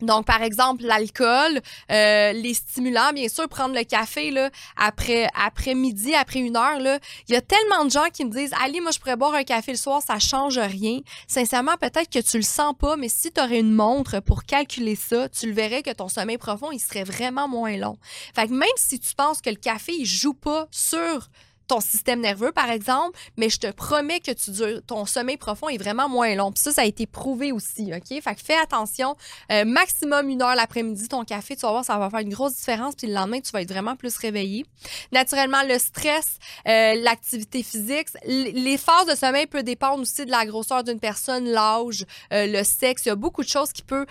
Donc, 0.00 0.26
par 0.26 0.42
exemple, 0.42 0.84
l'alcool, 0.84 1.60
euh, 1.90 2.32
les 2.32 2.54
stimulants, 2.54 3.12
bien 3.12 3.28
sûr, 3.28 3.48
prendre 3.48 3.74
le 3.74 3.84
café 3.84 4.30
là, 4.30 4.50
après, 4.76 5.28
après 5.34 5.74
midi, 5.74 6.14
après 6.14 6.40
une 6.40 6.56
heure. 6.56 6.78
Là, 6.78 6.98
il 7.28 7.34
y 7.34 7.36
a 7.36 7.40
tellement 7.40 7.84
de 7.84 7.90
gens 7.90 8.06
qui 8.12 8.24
me 8.24 8.30
disent 8.30 8.52
Ali, 8.62 8.80
moi, 8.80 8.90
je 8.90 8.98
pourrais 8.98 9.16
boire 9.16 9.34
un 9.34 9.44
café 9.44 9.72
le 9.72 9.78
soir, 9.78 10.00
ça 10.02 10.18
change 10.18 10.58
rien. 10.58 11.00
Sincèrement, 11.26 11.76
peut-être 11.80 12.10
que 12.10 12.20
tu 12.20 12.36
le 12.36 12.42
sens 12.42 12.74
pas, 12.78 12.96
mais 12.96 13.08
si 13.08 13.32
tu 13.32 13.40
aurais 13.40 13.60
une 13.60 13.74
montre 13.74 14.20
pour 14.20 14.44
calculer 14.44 14.96
ça, 14.96 15.28
tu 15.28 15.46
le 15.46 15.52
verrais 15.52 15.82
que 15.82 15.92
ton 15.92 16.08
sommeil 16.08 16.38
profond, 16.38 16.70
il 16.70 16.80
serait 16.80 17.04
vraiment 17.04 17.48
moins 17.48 17.76
long. 17.76 17.98
Fait 18.34 18.46
que 18.46 18.52
même 18.52 18.68
si 18.76 19.00
tu 19.00 19.14
penses 19.14 19.40
que 19.40 19.50
le 19.50 19.56
café, 19.56 19.92
il 19.92 20.06
joue 20.06 20.34
pas 20.34 20.68
sur 20.70 21.28
ton 21.68 21.80
système 21.80 22.20
nerveux, 22.20 22.50
par 22.50 22.70
exemple, 22.70 23.16
mais 23.36 23.50
je 23.50 23.58
te 23.58 23.70
promets 23.70 24.20
que 24.20 24.32
tu 24.32 24.50
ton 24.86 25.04
sommeil 25.04 25.36
profond 25.36 25.68
est 25.68 25.76
vraiment 25.76 26.08
moins 26.08 26.34
long. 26.34 26.50
Puis 26.50 26.62
ça, 26.62 26.72
ça 26.72 26.82
a 26.82 26.84
été 26.86 27.06
prouvé 27.06 27.52
aussi, 27.52 27.92
OK? 27.94 28.20
Fait 28.22 28.34
que 28.34 28.40
fais 28.42 28.56
attention. 28.56 29.14
Euh, 29.52 29.64
maximum 29.64 30.28
une 30.30 30.42
heure 30.42 30.54
l'après-midi, 30.54 31.08
ton 31.08 31.24
café, 31.24 31.54
tu 31.54 31.62
vas 31.62 31.70
voir, 31.70 31.84
ça 31.84 31.98
va 31.98 32.10
faire 32.10 32.20
une 32.20 32.32
grosse 32.32 32.56
différence. 32.56 32.94
Puis 32.96 33.06
le 33.06 33.14
lendemain, 33.14 33.40
tu 33.40 33.50
vas 33.52 33.60
être 33.60 33.70
vraiment 33.70 33.96
plus 33.96 34.16
réveillé. 34.16 34.64
Naturellement, 35.12 35.62
le 35.68 35.78
stress, 35.78 36.38
euh, 36.66 36.94
l'activité 36.94 37.62
physique, 37.62 38.08
les 38.24 38.78
phases 38.78 39.06
de 39.06 39.14
sommeil 39.14 39.46
peuvent 39.46 39.62
dépendre 39.62 40.00
aussi 40.00 40.24
de 40.24 40.30
la 40.30 40.46
grosseur 40.46 40.82
d'une 40.82 41.00
personne, 41.00 41.44
l'âge, 41.44 42.06
euh, 42.32 42.46
le 42.46 42.64
sexe. 42.64 43.04
Il 43.04 43.08
y 43.08 43.12
a 43.12 43.16
beaucoup 43.16 43.42
de 43.42 43.48
choses 43.48 43.72
qui 43.72 43.82
peuvent 43.82 44.06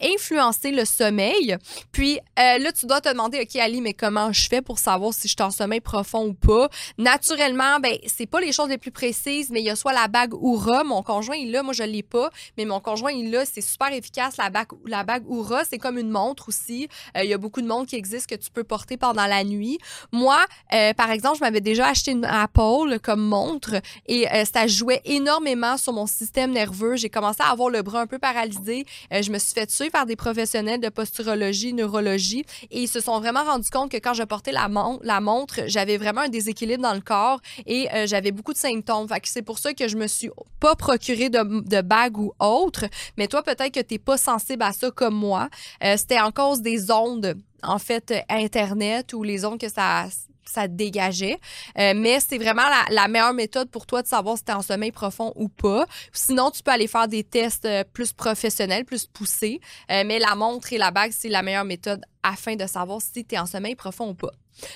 influencer 0.00 0.70
le 0.70 0.84
sommeil. 0.84 1.56
Puis 1.90 2.20
là, 2.36 2.72
tu 2.72 2.86
dois 2.86 3.00
te 3.00 3.08
demander, 3.08 3.40
OK, 3.40 3.56
Ali, 3.56 3.80
mais 3.80 3.94
comment 3.94 4.32
je 4.32 4.46
fais 4.48 4.62
pour 4.62 4.78
savoir 4.78 5.12
si 5.12 5.22
je 5.26 5.34
suis 5.34 5.42
en 5.42 5.50
sommeil 5.50 5.80
profond 5.80 6.26
ou 6.26 6.34
pas? 6.34 6.68
Naturellement, 7.00 7.80
ben 7.80 7.96
c'est 8.06 8.26
pas 8.26 8.42
les 8.42 8.52
choses 8.52 8.68
les 8.68 8.76
plus 8.76 8.90
précises, 8.90 9.48
mais 9.48 9.60
il 9.60 9.64
y 9.64 9.70
a 9.70 9.74
soit 9.74 9.94
la 9.94 10.06
bague 10.06 10.34
Oura, 10.34 10.84
mon 10.84 11.02
conjoint 11.02 11.34
il 11.34 11.50
l'a, 11.50 11.62
moi 11.62 11.72
je 11.72 11.82
l'ai 11.82 12.02
pas, 12.02 12.28
mais 12.58 12.66
mon 12.66 12.78
conjoint 12.78 13.10
il 13.10 13.30
l'a, 13.30 13.46
c'est 13.46 13.62
super 13.62 13.90
efficace 13.90 14.36
la 14.36 14.50
bague 14.50 14.68
la 14.84 15.02
bague 15.02 15.24
Oura, 15.26 15.64
c'est 15.64 15.78
comme 15.78 15.96
une 15.96 16.10
montre 16.10 16.48
aussi. 16.48 16.88
Euh, 17.16 17.24
il 17.24 17.30
y 17.30 17.32
a 17.32 17.38
beaucoup 17.38 17.62
de 17.62 17.66
montres 17.66 17.88
qui 17.88 17.96
existent 17.96 18.36
que 18.36 18.38
tu 18.38 18.50
peux 18.50 18.64
porter 18.64 18.98
pendant 18.98 19.24
la 19.24 19.44
nuit. 19.44 19.78
Moi, 20.12 20.36
euh, 20.74 20.92
par 20.92 21.10
exemple, 21.10 21.38
je 21.38 21.40
m'avais 21.40 21.62
déjà 21.62 21.86
acheté 21.86 22.10
une 22.10 22.26
Apple 22.26 22.98
comme 23.02 23.22
montre 23.22 23.76
et 24.06 24.30
euh, 24.30 24.44
ça 24.44 24.66
jouait 24.66 25.00
énormément 25.06 25.78
sur 25.78 25.94
mon 25.94 26.06
système 26.06 26.50
nerveux. 26.50 26.96
J'ai 26.96 27.08
commencé 27.08 27.42
à 27.42 27.46
avoir 27.46 27.70
le 27.70 27.80
bras 27.80 28.02
un 28.02 28.06
peu 28.06 28.18
paralysé. 28.18 28.84
je 29.10 29.32
me 29.32 29.38
suis 29.38 29.54
fait 29.54 29.66
tuer 29.66 29.88
par 29.88 30.04
des 30.04 30.16
professionnels 30.16 30.80
de 30.80 30.90
posturologie, 30.90 31.72
neurologie 31.72 32.44
et 32.70 32.82
ils 32.82 32.88
se 32.88 33.00
sont 33.00 33.18
vraiment 33.20 33.44
rendus 33.44 33.70
compte 33.70 33.90
que 33.90 33.96
quand 33.96 34.12
je 34.12 34.22
portais 34.22 34.52
la, 34.52 34.68
la 35.02 35.20
montre, 35.22 35.60
j'avais 35.66 35.96
vraiment 35.96 36.20
un 36.20 36.28
déséquilibre 36.28 36.82
dans 36.82 36.89
le 36.94 37.00
corps 37.00 37.40
et 37.66 37.88
euh, 37.92 38.06
j'avais 38.06 38.32
beaucoup 38.32 38.52
de 38.52 38.58
symptômes. 38.58 39.08
Fait 39.08 39.20
c'est 39.24 39.42
pour 39.42 39.58
ça 39.58 39.74
que 39.74 39.88
je 39.88 39.96
me 39.96 40.06
suis 40.06 40.30
pas 40.58 40.74
procuré 40.74 41.28
de, 41.28 41.68
de 41.68 41.80
bague 41.80 42.18
ou 42.18 42.32
autre. 42.38 42.86
Mais 43.16 43.28
toi, 43.28 43.42
peut-être 43.42 43.72
que 43.72 43.80
tu 43.80 43.94
n'es 43.94 43.98
pas 43.98 44.16
sensible 44.16 44.62
à 44.62 44.72
ça 44.72 44.90
comme 44.90 45.14
moi. 45.14 45.48
Euh, 45.84 45.96
c'était 45.96 46.20
en 46.20 46.32
cause 46.32 46.60
des 46.60 46.90
ondes, 46.90 47.36
en 47.62 47.78
fait, 47.78 48.12
Internet 48.28 49.12
ou 49.12 49.22
les 49.22 49.44
ondes 49.44 49.60
que 49.60 49.68
ça 49.68 50.06
ça 50.44 50.66
dégageait. 50.66 51.38
Euh, 51.78 51.92
mais 51.94 52.18
c'est 52.18 52.36
vraiment 52.36 52.64
la, 52.90 53.06
meilleure 53.06 53.34
méthode 53.34 53.70
pour 53.70 53.86
toi 53.86 54.02
de 54.02 54.08
savoir 54.08 54.36
si 54.36 54.42
tu 54.42 54.50
es 54.50 54.54
en 54.54 54.62
sommeil 54.62 54.90
profond 54.90 55.32
ou 55.36 55.48
pas. 55.48 55.86
Sinon, 56.12 56.50
tu 56.50 56.60
peux 56.64 56.72
aller 56.72 56.88
faire 56.88 57.06
des 57.06 57.22
tests 57.22 57.68
plus 57.92 58.12
professionnels, 58.12 58.84
plus 58.84 59.06
poussés. 59.06 59.60
mais 59.88 60.18
la 60.18 60.34
montre 60.34 60.72
et 60.72 60.78
la 60.78 60.90
bague, 60.90 61.12
c'est 61.12 61.28
la 61.28 61.42
meilleure 61.42 61.64
méthode 61.64 62.04
afin 62.24 62.56
de 62.56 62.66
savoir 62.66 63.00
si 63.00 63.24
tu 63.24 63.36
es 63.36 63.38
en 63.38 63.46
sommeil 63.46 63.76
profond 63.76 64.08
ou 64.08 64.14
pas. 64.14 64.32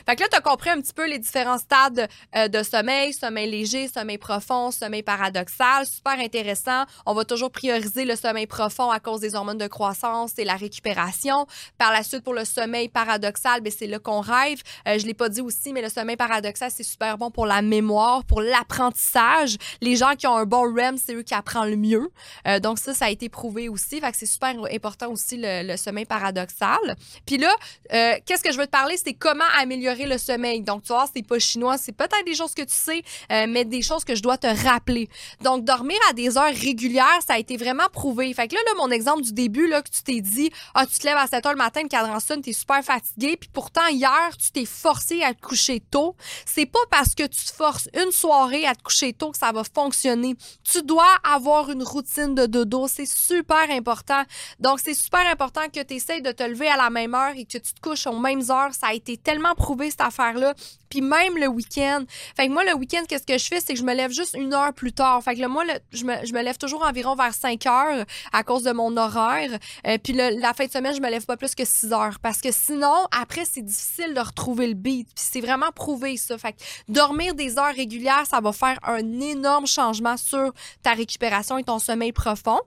Fait 0.07 0.17
que 0.17 0.23
là, 0.23 0.29
tu 0.31 0.37
as 0.37 0.41
compris 0.41 0.71
un 0.71 0.81
petit 0.81 0.93
peu 0.93 1.09
les 1.09 1.19
différents 1.19 1.59
stades 1.59 2.09
euh, 2.37 2.49
de 2.49 2.63
sommeil, 2.63 3.13
sommeil 3.13 3.51
léger, 3.51 3.89
sommeil 3.89 4.19
profond, 4.19 4.71
sommeil 4.71 5.03
paradoxal. 5.03 5.87
Super 5.87 6.19
intéressant. 6.19 6.85
On 7.07 7.15
va 7.15 7.25
toujours 7.25 7.51
prioriser 7.51 8.05
le 8.05 8.17
sommeil 8.17 8.47
profond 8.47 8.91
à 8.91 9.01
cause 9.01 9.21
des 9.21 9.35
hormones 9.35 9.59
de 9.59 9.67
croissance 9.67 10.33
et 10.39 10.45
la 10.45 10.57
récupération. 10.57 11.47
Par 11.79 11.93
la 11.93 12.03
suite, 12.03 12.23
pour 12.23 12.35
le 12.35 12.45
sommeil 12.45 12.89
paradoxal, 12.89 13.61
ben, 13.61 13.73
c'est 13.77 13.87
là 13.87 13.99
qu'on 13.99 14.21
rêve. 14.21 14.63
Euh, 14.89 14.99
je 14.99 15.07
l'ai 15.07 15.15
pas 15.15 15.29
dit 15.29 15.41
aussi, 15.41 15.73
mais 15.73 15.83
le 15.83 15.89
sommeil 15.89 16.17
paradoxal, 16.17 16.71
c'est 16.71 16.83
super 16.83 17.19
bon 17.19 17.31
pour 17.31 17.47
la 17.47 17.63
mémoire, 17.63 18.25
pour 18.25 18.41
l'apprentissage. 18.41 19.57
Les 19.81 19.97
gens 19.97 20.15
qui 20.17 20.27
ont 20.27 20.37
un 20.37 20.47
bon 20.47 20.75
REM, 20.75 20.97
c'est 20.97 21.15
eux 21.15 21.23
qui 21.23 21.35
apprennent 21.35 21.71
le 21.71 21.77
mieux. 21.77 22.11
Euh, 22.47 22.59
donc 22.61 22.79
ça, 22.79 22.95
ça 22.95 23.07
a 23.07 23.11
été 23.11 23.29
prouvé 23.29 23.69
aussi. 23.69 24.01
Fait 24.01 24.11
que 24.11 24.17
c'est 24.17 24.27
super 24.27 24.55
important 24.73 25.11
aussi 25.11 25.37
le, 25.37 25.67
le, 25.67 25.77
sommeil 25.77 26.05
paradoxal. 26.05 26.97
Puis 27.27 27.39
là, 27.39 27.55
qu'est-ce 27.91 28.43
que 28.43 28.53
je 28.53 28.59
veux 28.59 28.67
te 28.67 28.71
parler, 28.71 28.97
c'est 28.97 29.15
comment 29.15 29.45
améliorer 29.59 29.74
améliorer 29.75 30.07
le 30.07 30.19
sommeil. 30.19 30.63
Donc, 30.63 30.83
tu 30.83 30.89
vois, 30.93 31.07
c'est 31.13 31.27
pas 31.27 31.39
chinois, 31.39 31.77
c'est 31.79 31.93
peut-être 31.93 32.25
des 32.25 32.35
choses 32.35 32.55
que 32.55 32.63
tu 32.63 32.75
sais, 32.75 33.03
euh, 33.33 33.47
mais 33.49 33.65
des 33.65 33.83
choses 33.83 34.05
que 34.05 34.15
je 34.15 34.23
dois 34.23 34.39
te 34.39 34.47
rappeler. 34.47 35.09
Donc, 35.43 35.65
dormir 35.65 35.99
à 36.09 36.13
des 36.13 36.39
heures 36.39 36.55
régulières, 36.55 37.19
ça 37.27 37.35
a 37.35 37.39
été 37.39 37.57
vraiment 37.57 37.89
prouvé. 37.93 38.33
Fait 38.35 38.49
que 38.49 38.55
là, 38.55 38.61
là 38.67 38.73
mon 38.79 38.91
exemple 38.91 39.23
du 39.23 39.33
début, 39.33 39.67
là, 39.67 39.83
que 39.83 39.91
tu 39.91 40.03
t'es 40.03 40.21
dit, 40.21 40.51
ah, 40.75 40.87
tu 40.87 40.99
te 40.99 41.07
lèves 41.07 41.17
à 41.17 41.27
7 41.27 41.47
heures 41.47 41.53
le 41.53 41.59
matin, 41.59 41.83
le 41.83 41.89
cadran 41.89 42.21
sonne, 42.21 42.43
t'es 42.43 42.53
super 42.53 42.83
fatigué, 42.83 43.37
puis 43.37 43.51
pourtant, 43.53 43.87
hier, 43.89 44.37
tu 44.39 44.51
t'es 44.53 44.65
forcé 44.65 45.23
à 45.23 45.35
te 45.35 45.41
coucher 45.41 45.81
tôt. 45.81 46.17
C'est 46.47 46.67
pas 46.67 46.79
parce 46.91 47.15
que 47.15 47.25
tu 47.25 47.45
te 47.45 47.53
forces 47.53 47.89
une 47.95 48.13
soirée 48.13 48.67
à 48.67 48.75
te 48.75 48.83
coucher 48.83 49.13
tôt 49.13 49.31
que 49.31 49.39
ça 49.39 49.53
va 49.53 49.63
fonctionner. 49.65 50.37
Tu 50.71 50.83
dois 50.83 51.05
avoir 51.25 51.71
une 51.71 51.83
routine 51.83 52.35
de 52.35 52.47
dodo. 52.47 52.87
C'est 52.89 53.07
super 53.07 53.71
important. 53.71 54.23
Donc, 54.61 54.81
c'est 54.81 54.95
super 54.95 55.27
important 55.27 55.63
que 55.73 55.83
tu 55.83 55.95
essayes 55.95 56.23
de 56.23 56.33
te 56.33 56.43
lever 56.43 56.69
à 56.69 56.77
la 56.77 56.91
même 56.91 57.15
heure 57.15 57.33
et 57.37 57.45
que 57.45 57.59
tu 57.59 57.75
te 57.75 57.81
couches 57.81 58.07
aux 58.07 58.19
mêmes 58.19 58.43
heures. 58.51 58.73
Ça 58.73 58.89
a 58.89 58.95
été 58.95 59.17
tellement 59.17 59.54
prouver 59.55 59.91
cette 59.91 60.01
affaire-là. 60.01 60.55
Puis 60.89 61.01
même 61.01 61.37
le 61.37 61.49
week-end. 61.49 62.05
Fait 62.37 62.47
que 62.47 62.53
moi, 62.53 62.65
le 62.65 62.75
week-end, 62.75 63.03
qu'est-ce 63.09 63.27
que 63.27 63.37
je 63.39 63.47
fais? 63.47 63.61
C'est 63.61 63.75
que 63.75 63.79
je 63.79 63.85
me 63.85 63.95
lève 63.95 64.13
juste 64.13 64.35
une 64.39 64.55
heure 64.55 64.73
plus 64.73 64.93
tard. 64.93 65.23
Fait 65.23 65.35
que 65.35 65.47
moi, 65.47 65.65
je, 65.93 66.05
me, 66.05 66.15
je, 66.25 66.33
me, 66.33 66.43
lève 66.43 66.57
toujours 66.57 66.85
environ 66.85 67.15
vers 67.15 67.35
5 67.35 67.67
heures 67.67 68.05
à 68.33 68.43
cause 68.45 68.63
de 68.63 68.73
mon 68.73 68.97
horaire. 68.97 69.51
Euh, 69.87 69.99
puis 70.03 70.13
la 70.13 70.55
fin 70.55 70.67
de 70.67 70.71
semaine, 70.71 70.95
je 70.95 71.01
me 71.01 71.11
lève 71.11 71.25
pas 71.27 71.37
plus 71.37 71.55
que 71.55 71.65
6 71.65 71.93
heures. 71.93 72.19
Parce 72.21 72.41
que 72.41 72.53
sinon, 72.53 73.07
après, 73.19 73.45
c'est 73.45 73.63
difficile 73.63 74.15
de 74.15 74.21
retrouver 74.21 74.69
le 74.69 74.75
beat. 74.75 75.09
Puis 75.15 75.25
c'est 75.31 75.41
vraiment 75.41 75.71
prouvé, 75.75 76.17
ça. 76.17 76.39
Fait 76.39 76.53
que 76.53 76.59
dormir 76.89 77.35
des 77.35 77.59
heures 77.59 77.75
régulières, 77.75 78.25
ça 78.29 78.41
va 78.41 78.53
faire 78.53 78.79
un 78.85 79.21
énorme 79.21 79.67
changement 79.67 80.17
sur 80.17 80.53
ta 80.83 80.93
récupération 80.93 81.59
et 81.59 81.65
ton 81.65 81.79
sommeil 81.79 82.13
profond. 82.13 82.61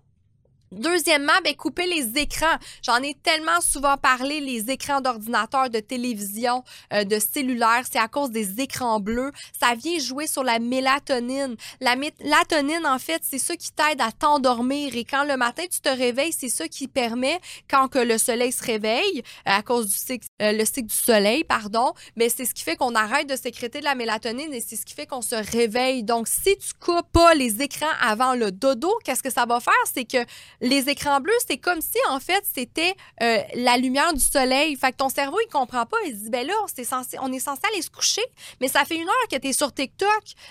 Deuxièmement, 0.71 1.34
ben, 1.43 1.56
couper 1.56 1.86
les 1.86 2.21
écrans. 2.21 2.58
J'en 2.82 2.97
ai 2.97 3.13
tellement 3.15 3.62
souvent 3.62 3.95
parlé, 3.97 4.41
les 4.41 4.69
écrans 4.69 4.99
d'ordinateur, 4.99 5.69
de 5.69 5.80
télévision, 5.80 6.63
euh, 6.93 7.03
de 7.03 7.19
cellulaire, 7.19 7.84
c'est 7.89 7.99
à 7.99 8.08
cause 8.08 8.32
des 8.32 8.60
écrans 8.62 8.99
bleus. 8.99 9.32
Ça 9.60 9.75
vient 9.75 9.97
jouer 9.99 10.27
sur 10.27 10.43
la 10.43 10.60
mélatonine. 10.60 11.56
La 11.80 11.95
mélatonine, 11.95 12.86
en 12.86 12.99
fait, 12.99 13.21
c'est 13.23 13.38
ça 13.38 13.56
qui 13.56 13.71
t'aide 13.71 14.01
à 14.01 14.12
t'endormir. 14.12 14.95
Et 14.95 15.06
quand 15.06 15.23
le 15.23 15.38
matin, 15.38 15.63
tu 15.71 15.80
te 15.80 15.89
réveilles, 15.89 16.34
c'est 16.34 16.49
ça 16.49 16.67
qui 16.67 16.88
permet, 16.88 17.39
quand 17.69 17.88
que 17.88 17.99
le 17.99 18.17
soleil 18.17 18.51
se 18.51 18.63
réveille, 18.63 19.23
euh, 19.47 19.51
à 19.51 19.62
cause 19.62 19.88
du 19.88 19.97
cycle, 19.97 20.27
euh, 20.41 20.51
le 20.51 20.65
cycle 20.65 20.88
du 20.88 20.95
soleil, 20.95 21.43
pardon, 21.45 21.93
mais 22.15 22.30
c'est 22.30 22.45
ce 22.45 22.53
qui 22.53 22.63
fait 22.63 22.75
qu'on 22.75 22.95
arrête 22.95 23.30
de 23.30 23.36
sécréter 23.36 23.80
de 23.80 23.86
la 23.86 23.95
mélatonine 23.95 24.53
et 24.53 24.62
c'est 24.62 24.75
ce 24.75 24.86
qui 24.86 24.93
fait 24.93 25.06
qu'on 25.06 25.21
se 25.21 25.36
réveille. 25.36 26.03
Donc, 26.03 26.27
si 26.27 26.58
tu 26.58 26.73
coupes 26.80 27.10
pas 27.13 27.34
les 27.36 27.62
écrans 27.62 27.88
avant 28.01 28.34
le 28.36 28.51
dodo, 28.51 28.91
qu'est-ce 29.06 29.23
que 29.23 29.32
ça 29.32 29.45
va 29.45 29.60
faire? 29.60 29.73
C'est 29.93 30.06
que 30.06 30.25
les 30.62 30.89
écrans 30.89 31.20
bleus, 31.20 31.34
c'est 31.48 31.58
comme 31.58 31.82
si, 31.82 31.98
en 32.10 32.20
fait, 32.20 32.43
c'était 32.52 32.96
euh, 33.22 33.39
la 33.56 33.78
lumière 33.78 34.13
du 34.13 34.20
soleil. 34.20 34.76
Fait 34.76 34.91
que 34.91 34.98
ton 34.98 35.10
cerveau, 35.10 35.38
il 35.46 35.52
comprend 35.52 35.86
pas. 35.86 35.98
Il 36.06 36.13
se 36.13 36.24
dit, 36.24 36.30
ben 36.30 36.46
là, 36.48 36.54
on 37.22 37.32
est 37.32 37.39
censé 37.39 37.62
aller 37.72 37.82
se 37.82 37.89
coucher, 37.89 38.24
mais 38.60 38.67
ça 38.67 38.86
fait 38.86 38.96
une 38.96 39.08
heure 39.08 39.28
que 39.30 39.38
tu 39.38 39.48
es 39.48 39.54
sur 39.54 39.74
TikTok. 39.74 40.10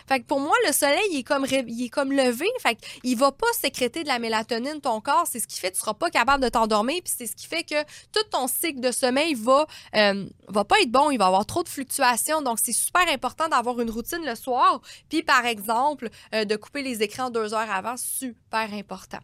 Fait 0.08 0.20
que 0.20 0.24
pour 0.24 0.40
moi, 0.40 0.54
le 0.66 0.72
soleil, 0.72 1.02
il 1.10 1.18
est 1.18 1.22
comme, 1.22 1.46
il 1.50 1.90
comme 1.90 2.12
levé. 2.12 2.46
Fait 2.60 2.78
il 3.02 3.16
va 3.16 3.32
pas 3.32 3.46
sécréter 3.60 4.02
de 4.02 4.08
la 4.08 4.18
mélatonine, 4.18 4.80
ton 4.80 5.00
corps. 5.00 5.26
C'est 5.30 5.40
ce 5.40 5.46
qui 5.46 5.58
fait 5.58 5.70
que 5.70 5.74
tu 5.74 5.80
seras 5.80 5.94
pas 5.94 6.10
capable 6.10 6.42
de 6.42 6.48
t'endormir. 6.48 7.00
Puis 7.04 7.12
c'est 7.16 7.26
ce 7.26 7.34
qui 7.34 7.46
fait 7.46 7.64
que 7.64 7.82
tout 8.12 8.24
ton 8.30 8.46
cycle 8.46 8.80
de 8.80 8.92
sommeil 8.92 9.34
va, 9.34 9.66
euh, 9.96 10.26
va 10.48 10.64
pas 10.64 10.80
être 10.80 10.90
bon. 10.90 11.10
Il 11.10 11.18
va 11.18 11.26
avoir 11.26 11.46
trop 11.46 11.62
de 11.62 11.68
fluctuations. 11.68 12.42
Donc, 12.42 12.58
c'est 12.62 12.72
super 12.72 13.08
important 13.08 13.48
d'avoir 13.48 13.80
une 13.80 13.90
routine 13.90 14.24
le 14.24 14.34
soir. 14.34 14.80
Puis, 15.08 15.22
par 15.22 15.46
exemple, 15.46 16.08
euh, 16.34 16.44
de 16.44 16.56
couper 16.56 16.82
les 16.82 17.02
écrans 17.02 17.30
deux 17.30 17.54
heures 17.54 17.70
avant, 17.70 17.96
super 17.96 18.72
important. 18.72 19.18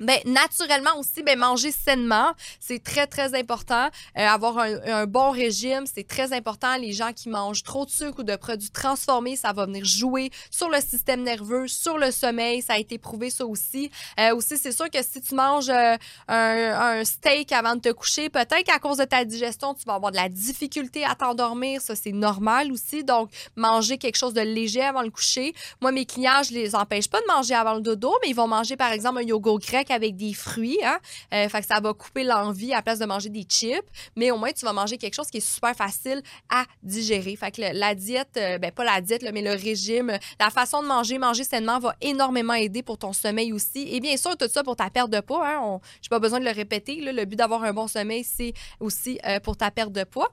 Ben, 0.00 0.18
naturellement 0.24 0.98
aussi, 0.98 1.22
ben, 1.22 1.38
manger 1.38 1.70
sainement, 1.70 2.32
c'est 2.58 2.82
très, 2.82 3.06
très 3.06 3.38
important. 3.38 3.88
Euh, 4.18 4.26
avoir 4.26 4.58
un, 4.58 5.06
bon 5.06 5.30
régime, 5.30 5.84
c'est 5.86 6.06
très 6.06 6.32
important. 6.32 6.76
Les 6.76 6.92
gens 6.92 7.12
qui 7.12 7.28
mangent 7.28 7.62
trop 7.62 7.84
de 7.84 7.90
sucre 7.90 8.20
ou 8.20 8.22
de 8.22 8.34
produits 8.36 8.70
transformés, 8.70 9.36
ça 9.36 9.52
va 9.52 9.66
venir 9.66 9.84
jouer 9.84 10.30
sur 10.50 10.68
le 10.68 10.80
système 10.80 11.22
nerveux, 11.22 11.68
sur 11.68 11.98
le 11.98 12.10
sommeil. 12.10 12.62
Ça 12.62 12.74
a 12.74 12.78
été 12.78 12.98
prouvé, 12.98 13.30
ça 13.30 13.46
aussi. 13.46 13.90
Euh, 14.18 14.34
aussi, 14.34 14.56
c'est 14.58 14.72
sûr 14.72 14.90
que 14.90 15.02
si 15.02 15.20
tu 15.20 15.34
manges 15.34 15.68
euh, 15.68 15.96
un, 16.28 16.98
un, 16.98 17.04
steak 17.04 17.52
avant 17.52 17.76
de 17.76 17.80
te 17.80 17.92
coucher, 17.92 18.30
peut-être 18.30 18.64
qu'à 18.64 18.78
cause 18.78 18.96
de 18.96 19.04
ta 19.04 19.24
digestion, 19.24 19.74
tu 19.74 19.84
vas 19.84 19.94
avoir 19.94 20.10
de 20.10 20.16
la 20.16 20.28
difficulté 20.28 21.04
à 21.04 21.14
t'endormir. 21.14 21.80
Ça, 21.80 21.94
c'est 21.94 22.12
normal 22.12 22.72
aussi. 22.72 23.04
Donc, 23.04 23.30
manger 23.56 23.98
quelque 23.98 24.16
chose 24.16 24.34
de 24.34 24.40
léger 24.40 24.82
avant 24.82 25.02
le 25.02 25.10
coucher. 25.10 25.54
Moi, 25.80 25.92
mes 25.92 26.06
clients, 26.06 26.42
je 26.42 26.52
les 26.52 26.74
empêche 26.74 27.08
pas 27.08 27.20
de 27.20 27.26
manger 27.26 27.54
avant 27.54 27.74
le 27.74 27.80
dodo, 27.80 28.12
mais 28.22 28.30
ils 28.30 28.36
vont 28.36 28.48
manger, 28.48 28.76
par 28.76 28.90
exemple, 28.90 29.18
un 29.18 29.22
yogourt 29.22 29.60
grec 29.60 29.83
avec 29.90 30.16
des 30.16 30.34
fruits. 30.34 30.78
Hein? 30.82 30.98
Euh, 31.32 31.48
fait 31.48 31.60
que 31.60 31.66
ça 31.66 31.80
va 31.80 31.92
couper 31.92 32.24
l'envie 32.24 32.72
à 32.72 32.76
la 32.76 32.82
place 32.82 32.98
de 32.98 33.06
manger 33.06 33.28
des 33.28 33.42
chips. 33.42 33.84
Mais 34.16 34.30
au 34.30 34.38
moins, 34.38 34.52
tu 34.52 34.64
vas 34.64 34.72
manger 34.72 34.98
quelque 34.98 35.14
chose 35.14 35.28
qui 35.28 35.38
est 35.38 35.54
super 35.54 35.74
facile 35.74 36.22
à 36.50 36.64
digérer. 36.82 37.36
Fait 37.36 37.50
que 37.50 37.60
la 37.60 37.94
diète, 37.94 38.36
euh, 38.36 38.58
ben 38.58 38.70
pas 38.70 38.84
la 38.84 39.00
diète, 39.00 39.24
mais 39.32 39.42
le 39.42 39.52
régime, 39.52 40.18
la 40.40 40.50
façon 40.50 40.82
de 40.82 40.88
manger, 40.88 41.18
manger 41.18 41.44
sainement 41.44 41.78
va 41.78 41.94
énormément 42.00 42.54
aider 42.54 42.82
pour 42.82 42.98
ton 42.98 43.12
sommeil 43.12 43.52
aussi. 43.52 43.88
Et 43.94 44.00
bien 44.00 44.16
sûr, 44.16 44.36
tout 44.36 44.48
ça 44.48 44.62
pour 44.62 44.76
ta 44.76 44.90
perte 44.90 45.10
de 45.10 45.20
poids. 45.20 45.46
Hein? 45.46 45.80
Je 46.02 46.06
n'ai 46.06 46.10
pas 46.10 46.18
besoin 46.18 46.40
de 46.40 46.44
le 46.44 46.50
répéter. 46.50 46.96
Le 46.96 47.24
but 47.24 47.36
d'avoir 47.36 47.62
un 47.64 47.72
bon 47.72 47.88
sommeil, 47.88 48.24
c'est 48.24 48.54
aussi 48.80 49.18
euh, 49.26 49.40
pour 49.40 49.56
ta 49.56 49.70
perte 49.70 49.92
de 49.92 50.04
poids. 50.04 50.30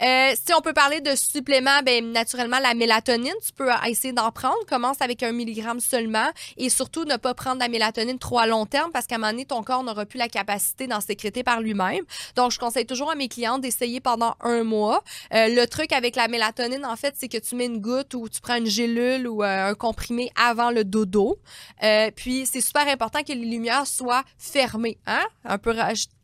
si 0.00 0.52
on 0.54 0.60
peut 0.60 0.72
parler 0.72 1.00
de 1.00 1.14
suppléments, 1.14 1.82
ben, 1.84 2.12
naturellement, 2.12 2.58
la 2.58 2.74
mélatonine, 2.74 3.34
tu 3.44 3.52
peux 3.52 3.68
essayer 3.86 4.12
d'en 4.12 4.30
prendre. 4.30 4.58
Commence 4.66 5.00
avec 5.00 5.22
un 5.22 5.32
milligramme 5.32 5.80
seulement. 5.80 6.28
Et 6.56 6.68
surtout, 6.68 7.04
ne 7.04 7.16
pas 7.16 7.34
prendre 7.34 7.58
la 7.60 7.68
mélatonine 7.68 8.18
trop 8.18 8.38
à 8.38 8.46
long 8.46 8.66
terme 8.66 8.87
parce 8.92 9.06
qu'à 9.06 9.16
un 9.16 9.18
moment 9.18 9.30
donné, 9.32 9.44
ton 9.44 9.62
corps 9.62 9.82
n'aura 9.82 10.06
plus 10.06 10.18
la 10.18 10.28
capacité 10.28 10.86
d'en 10.86 11.00
sécréter 11.00 11.42
par 11.42 11.60
lui-même. 11.60 12.04
Donc, 12.36 12.52
je 12.52 12.58
conseille 12.58 12.86
toujours 12.86 13.10
à 13.10 13.14
mes 13.14 13.28
clients 13.28 13.58
d'essayer 13.58 14.00
pendant 14.00 14.34
un 14.40 14.64
mois. 14.64 15.02
Euh, 15.34 15.48
le 15.48 15.66
truc 15.66 15.92
avec 15.92 16.16
la 16.16 16.28
mélatonine, 16.28 16.84
en 16.84 16.96
fait, 16.96 17.14
c'est 17.16 17.28
que 17.28 17.38
tu 17.38 17.54
mets 17.54 17.66
une 17.66 17.80
goutte 17.80 18.14
ou 18.14 18.28
tu 18.28 18.40
prends 18.40 18.56
une 18.56 18.66
gélule 18.66 19.26
ou 19.28 19.42
euh, 19.42 19.70
un 19.70 19.74
comprimé 19.74 20.30
avant 20.36 20.70
le 20.70 20.84
dodo. 20.84 21.38
Euh, 21.82 22.10
puis, 22.14 22.46
c'est 22.46 22.60
super 22.60 22.86
important 22.88 23.22
que 23.22 23.32
les 23.32 23.46
lumières 23.46 23.86
soient 23.86 24.24
fermées. 24.38 24.98
Hein? 25.06 25.24
Un 25.44 25.58
peu, 25.58 25.74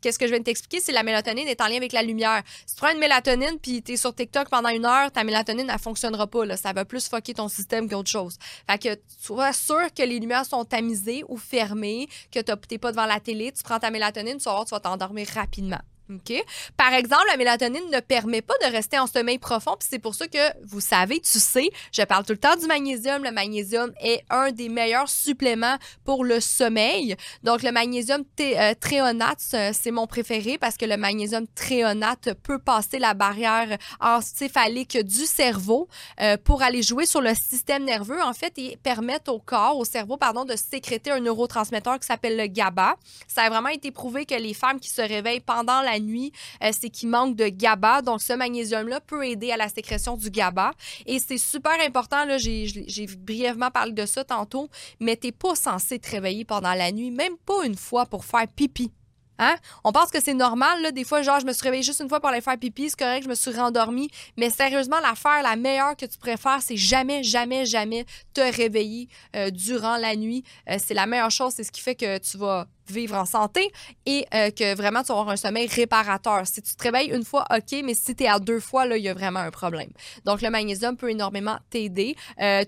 qu'est-ce 0.04 0.18
que 0.18 0.26
je 0.26 0.32
viens 0.32 0.40
de 0.40 0.44
t'expliquer? 0.44 0.80
C'est 0.80 0.92
la 0.92 1.02
mélatonine 1.02 1.48
est 1.48 1.60
en 1.62 1.66
lien 1.66 1.78
avec 1.78 1.92
la 1.92 2.02
lumière. 2.02 2.42
Si 2.66 2.74
tu 2.74 2.80
prends 2.82 2.92
une 2.92 2.98
mélatonine 2.98 3.58
puis 3.60 3.82
tu 3.82 3.92
es 3.92 3.96
sur 3.96 4.14
TikTok 4.14 4.50
pendant 4.50 4.68
une 4.68 4.84
heure, 4.84 5.10
ta 5.10 5.24
mélatonine, 5.24 5.70
elle 5.72 5.78
fonctionnera 5.78 6.26
pas. 6.26 6.56
Ça 6.58 6.74
va 6.74 6.84
plus 6.84 7.08
foquer 7.08 7.32
ton 7.32 7.48
système 7.48 7.88
qu'autre 7.88 8.10
chose. 8.10 8.36
Fait 8.68 8.78
que 8.78 9.00
sois 9.20 9.54
sûr 9.54 9.92
que 9.96 10.02
les 10.02 10.20
lumières 10.20 10.44
sont 10.44 10.64
tamisées 10.64 11.24
ou 11.28 11.38
fermées, 11.38 12.06
que 12.30 12.40
tu 12.40 12.52
n'es 12.70 12.78
pas 12.78 12.90
devant 12.92 13.06
la 13.06 13.18
télé, 13.18 13.50
tu 13.52 13.62
prends 13.62 13.78
ta 13.78 13.90
mélatonine, 13.90 14.36
tu 14.36 14.44
vas 14.44 14.62
tu 14.64 14.70
vas 14.70 14.80
t'endormir 14.80 15.26
rapidement. 15.34 15.80
OK? 16.10 16.34
Par 16.76 16.92
exemple, 16.92 17.24
la 17.30 17.36
mélatonine 17.38 17.90
ne 17.90 18.00
permet 18.00 18.42
pas 18.42 18.54
de 18.62 18.70
rester 18.70 18.98
en 18.98 19.06
sommeil 19.06 19.38
profond, 19.38 19.74
puis 19.78 19.88
c'est 19.90 19.98
pour 19.98 20.14
ça 20.14 20.26
que 20.26 20.38
vous 20.66 20.80
savez, 20.80 21.20
tu 21.20 21.38
sais, 21.38 21.70
je 21.92 22.02
parle 22.02 22.24
tout 22.26 22.32
le 22.32 22.38
temps 22.38 22.56
du 22.56 22.66
magnésium. 22.66 23.24
Le 23.24 23.30
magnésium 23.30 23.90
est 24.00 24.22
un 24.28 24.52
des 24.52 24.68
meilleurs 24.68 25.08
suppléments 25.08 25.76
pour 26.04 26.24
le 26.24 26.40
sommeil. 26.40 27.16
Donc, 27.42 27.62
le 27.62 27.72
magnésium 27.72 28.22
euh, 28.40 28.74
tréonate, 28.78 29.40
c'est 29.72 29.90
mon 29.90 30.06
préféré 30.06 30.58
parce 30.58 30.76
que 30.76 30.84
le 30.84 30.98
magnésium 30.98 31.46
tréonate 31.54 32.34
peut 32.42 32.58
passer 32.58 32.98
la 32.98 33.14
barrière 33.14 33.78
encéphalique 34.00 34.98
du 34.98 35.24
cerveau 35.24 35.88
euh, 36.20 36.36
pour 36.36 36.62
aller 36.62 36.82
jouer 36.82 37.06
sur 37.06 37.22
le 37.22 37.34
système 37.34 37.84
nerveux, 37.84 38.22
en 38.22 38.34
fait, 38.34 38.52
et 38.58 38.76
permettre 38.82 39.32
au 39.32 39.38
corps, 39.38 39.78
au 39.78 39.84
cerveau, 39.84 40.18
pardon, 40.18 40.44
de 40.44 40.54
sécréter 40.56 41.10
un 41.10 41.20
neurotransmetteur 41.20 41.98
qui 41.98 42.06
s'appelle 42.06 42.36
le 42.36 42.46
GABA. 42.46 42.96
Ça 43.26 43.42
a 43.42 43.48
vraiment 43.48 43.70
été 43.70 43.90
prouvé 43.90 44.26
que 44.26 44.34
les 44.34 44.52
femmes 44.52 44.80
qui 44.80 44.90
se 44.90 45.00
réveillent 45.00 45.40
pendant 45.40 45.80
la 45.80 45.93
nuit, 45.98 46.32
euh, 46.62 46.70
c'est 46.72 46.90
qu'il 46.90 47.08
manque 47.08 47.36
de 47.36 47.48
GABA. 47.48 48.02
Donc, 48.02 48.22
ce 48.22 48.32
magnésium-là 48.32 49.00
peut 49.00 49.26
aider 49.26 49.50
à 49.50 49.56
la 49.56 49.68
sécrétion 49.68 50.16
du 50.16 50.30
GABA. 50.30 50.72
Et 51.06 51.18
c'est 51.18 51.38
super 51.38 51.74
important, 51.84 52.24
là, 52.24 52.38
j'ai 52.38 53.06
brièvement 53.18 53.70
parlé 53.70 53.92
de 53.92 54.06
ça 54.06 54.24
tantôt, 54.24 54.68
mais 55.00 55.16
tu 55.16 55.28
n'es 55.28 55.32
pas 55.32 55.54
censé 55.54 55.98
te 55.98 56.10
réveiller 56.10 56.44
pendant 56.44 56.74
la 56.74 56.92
nuit, 56.92 57.10
même 57.10 57.36
pas 57.44 57.64
une 57.64 57.76
fois 57.76 58.06
pour 58.06 58.24
faire 58.24 58.46
pipi. 58.48 58.90
Hein? 59.38 59.56
On 59.82 59.92
pense 59.92 60.10
que 60.10 60.22
c'est 60.22 60.34
normal, 60.34 60.82
là. 60.82 60.92
Des 60.92 61.04
fois, 61.04 61.22
genre, 61.22 61.40
je 61.40 61.46
me 61.46 61.52
suis 61.52 61.62
réveillée 61.62 61.82
juste 61.82 62.00
une 62.00 62.08
fois 62.08 62.20
pour 62.20 62.28
aller 62.28 62.40
faire 62.40 62.58
pipi, 62.58 62.90
c'est 62.90 62.98
correct, 62.98 63.24
je 63.24 63.28
me 63.28 63.34
suis 63.34 63.50
rendormie. 63.50 64.08
Mais 64.36 64.50
sérieusement, 64.50 65.00
l'affaire 65.00 65.42
la 65.42 65.56
meilleure 65.56 65.96
que 65.96 66.06
tu 66.06 66.18
préfères, 66.18 66.60
c'est 66.62 66.76
jamais, 66.76 67.22
jamais, 67.22 67.66
jamais 67.66 68.06
te 68.32 68.40
réveiller 68.40 69.08
euh, 69.34 69.50
durant 69.50 69.96
la 69.96 70.14
nuit. 70.16 70.44
Euh, 70.70 70.76
c'est 70.78 70.94
la 70.94 71.06
meilleure 71.06 71.30
chose, 71.30 71.52
c'est 71.56 71.64
ce 71.64 71.72
qui 71.72 71.80
fait 71.80 71.94
que 71.94 72.18
tu 72.18 72.38
vas 72.38 72.66
vivre 72.86 73.16
en 73.16 73.24
santé 73.24 73.72
et 74.04 74.26
euh, 74.34 74.50
que 74.50 74.76
vraiment 74.76 75.00
tu 75.02 75.08
vas 75.08 75.20
avoir 75.20 75.30
un 75.30 75.36
sommeil 75.36 75.66
réparateur. 75.66 76.46
Si 76.46 76.60
tu 76.60 76.74
te 76.74 76.82
réveilles 76.82 77.10
une 77.10 77.24
fois, 77.24 77.46
OK, 77.50 77.80
mais 77.82 77.94
si 77.94 78.14
tu 78.14 78.24
es 78.24 78.28
à 78.28 78.38
deux 78.38 78.60
fois, 78.60 78.84
là, 78.86 78.96
il 78.96 79.02
y 79.02 79.08
a 79.08 79.14
vraiment 79.14 79.40
un 79.40 79.50
problème. 79.50 79.90
Donc, 80.24 80.42
le 80.42 80.50
magnésium 80.50 80.96
peut 80.96 81.10
énormément 81.10 81.58
t'aider. 81.70 82.14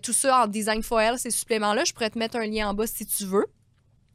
tout 0.03 0.15
ça 0.15 0.45
en 0.45 0.47
design 0.47 0.83
foil, 0.83 1.19
ces 1.19 1.31
suppléments-là, 1.31 1.85
je 1.85 1.93
pourrais 1.93 2.11
te 2.11 2.19
mettre 2.19 2.37
un 2.37 2.47
lien 2.47 2.69
en 2.71 2.75
bas 2.75 2.87
si 2.87 3.07
tu 3.07 3.25
veux. 3.25 3.47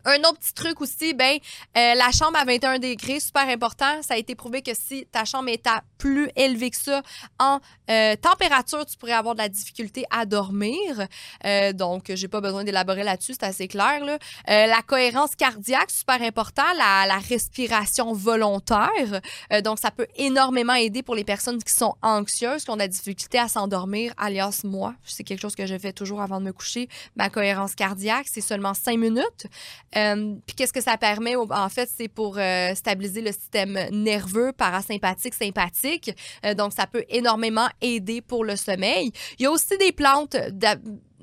Un 0.05 0.19
autre 0.19 0.39
petit 0.39 0.53
truc 0.53 0.81
aussi, 0.81 1.13
ben, 1.13 1.37
euh, 1.77 1.93
la 1.95 2.11
chambre 2.11 2.37
à 2.37 2.45
21 2.45 2.79
degrés, 2.79 3.19
super 3.19 3.47
important. 3.47 4.01
Ça 4.01 4.15
a 4.15 4.17
été 4.17 4.35
prouvé 4.35 4.61
que 4.61 4.71
si 4.73 5.05
ta 5.11 5.25
chambre 5.25 5.49
est 5.49 5.65
à 5.67 5.83
plus 5.97 6.29
élevé 6.35 6.71
que 6.71 6.77
ça 6.77 7.03
en 7.39 7.59
euh, 7.91 8.15
température, 8.15 8.85
tu 8.85 8.97
pourrais 8.97 9.13
avoir 9.13 9.35
de 9.35 9.39
la 9.39 9.49
difficulté 9.49 10.05
à 10.09 10.25
dormir. 10.25 11.07
Euh, 11.45 11.73
donc, 11.73 12.11
j'ai 12.13 12.27
pas 12.27 12.41
besoin 12.41 12.63
d'élaborer 12.63 13.03
là-dessus, 13.03 13.33
c'est 13.33 13.45
assez 13.45 13.67
clair. 13.67 14.03
Là. 14.03 14.17
Euh, 14.49 14.65
la 14.65 14.81
cohérence 14.81 15.35
cardiaque, 15.35 15.91
super 15.91 16.21
important. 16.21 16.63
La, 16.77 17.05
la 17.05 17.17
respiration 17.17 18.13
volontaire. 18.13 19.21
donc, 19.63 19.77
ça 19.79 19.91
peut 19.91 20.07
énormément 20.15 20.73
aider 20.73 21.03
pour 21.03 21.15
les 21.15 21.23
personnes 21.23 21.61
qui 21.61 21.73
sont 21.73 21.95
anxieuses, 22.01 22.63
qui 22.63 22.69
ont 22.69 22.75
de 22.75 22.79
la 22.79 22.87
difficulté 22.87 23.37
à 23.37 23.47
s'endormir, 23.47 24.13
alias 24.17 24.61
moi. 24.63 24.95
C'est 25.03 25.23
quelque 25.23 25.41
chose 25.41 25.55
que 25.55 25.65
je 25.65 25.77
fais 25.77 25.93
toujours 25.93 26.21
avant 26.21 26.39
de 26.39 26.45
me 26.45 26.53
coucher. 26.53 26.87
Ma 27.15 27.29
cohérence 27.29 27.75
cardiaque, 27.75 28.27
c'est 28.31 28.41
seulement 28.41 28.73
cinq 28.73 28.97
minutes. 28.97 29.47
Puis, 29.93 30.55
qu'est-ce 30.55 30.73
que 30.73 30.81
ça 30.81 30.97
permet? 30.97 31.35
En 31.35 31.69
fait, 31.69 31.89
c'est 31.95 32.07
pour 32.07 32.39
stabiliser 32.75 33.21
le 33.21 33.31
système 33.31 33.77
nerveux, 33.91 34.51
parasympathique, 34.53 35.33
sympathique 35.33 36.11
euh, 36.45 36.53
donc, 36.53 36.73
ça 36.73 36.87
peut 36.87 37.05
énormément 37.09 37.67
aider 37.81 38.21
pour 38.21 38.43
le 38.43 38.55
sommeil. 38.55 39.11
Il 39.39 39.43
y 39.43 39.45
a 39.45 39.51
aussi 39.51 39.77
des 39.77 39.91
plantes 39.91 40.35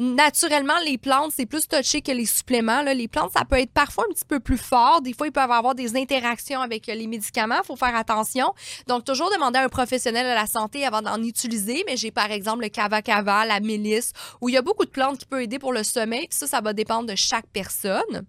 naturellement, 0.01 0.79
les 0.85 0.97
plantes, 0.97 1.33
c'est 1.35 1.45
plus 1.45 1.67
touché 1.67 2.03
que 2.03 2.13
les 2.13 2.25
suppléments. 2.25 2.83
Les 2.83 3.09
plantes, 3.09 3.33
ça 3.37 3.45
peut 3.45 3.59
être 3.59 3.73
parfois 3.73 4.05
un 4.09 4.13
petit 4.13 4.25
peu 4.25 4.39
plus 4.39 4.57
fort. 4.57 5.03
Des 5.03 5.13
fois, 5.13 5.27
ils 5.27 5.33
peuvent 5.33 5.51
avoir 5.51 5.75
des 5.75 5.97
interactions 5.97 6.61
avec 6.61 6.87
les 6.87 7.07
médicaments. 7.09 7.57
Il 7.65 7.67
faut 7.67 7.75
faire 7.75 7.97
attention. 7.97 8.55
Donc, 8.87 9.05
toujours 9.05 9.29
demander 9.33 9.59
à 9.59 9.65
un 9.65 9.69
professionnel 9.69 10.25
de 10.25 10.35
la 10.35 10.47
santé 10.47 10.85
avant 10.87 11.03
d'en 11.03 11.21
utiliser. 11.21 11.83
Mais 11.87 11.97
j'ai 11.97 12.13
par 12.13 12.31
exemple 12.31 12.63
le 12.63 12.69
cava 12.69 13.03
cava, 13.03 13.45
la 13.45 13.59
mélisse, 13.59 14.13
où 14.41 14.49
il 14.49 14.55
y 14.55 14.59
a 14.59 14.63
beaucoup 14.63 14.85
de 14.85 14.91
plantes 14.91 15.19
qui 15.19 15.27
peuvent 15.27 15.43
aider 15.43 15.59
pour 15.59 15.73
le 15.73 15.83
sommeil. 15.83 16.29
ça, 16.31 16.47
ça 16.47 16.61
va 16.61 16.73
dépendre 16.73 17.09
de 17.09 17.17
chaque 17.17 17.47
personne. 17.53 18.25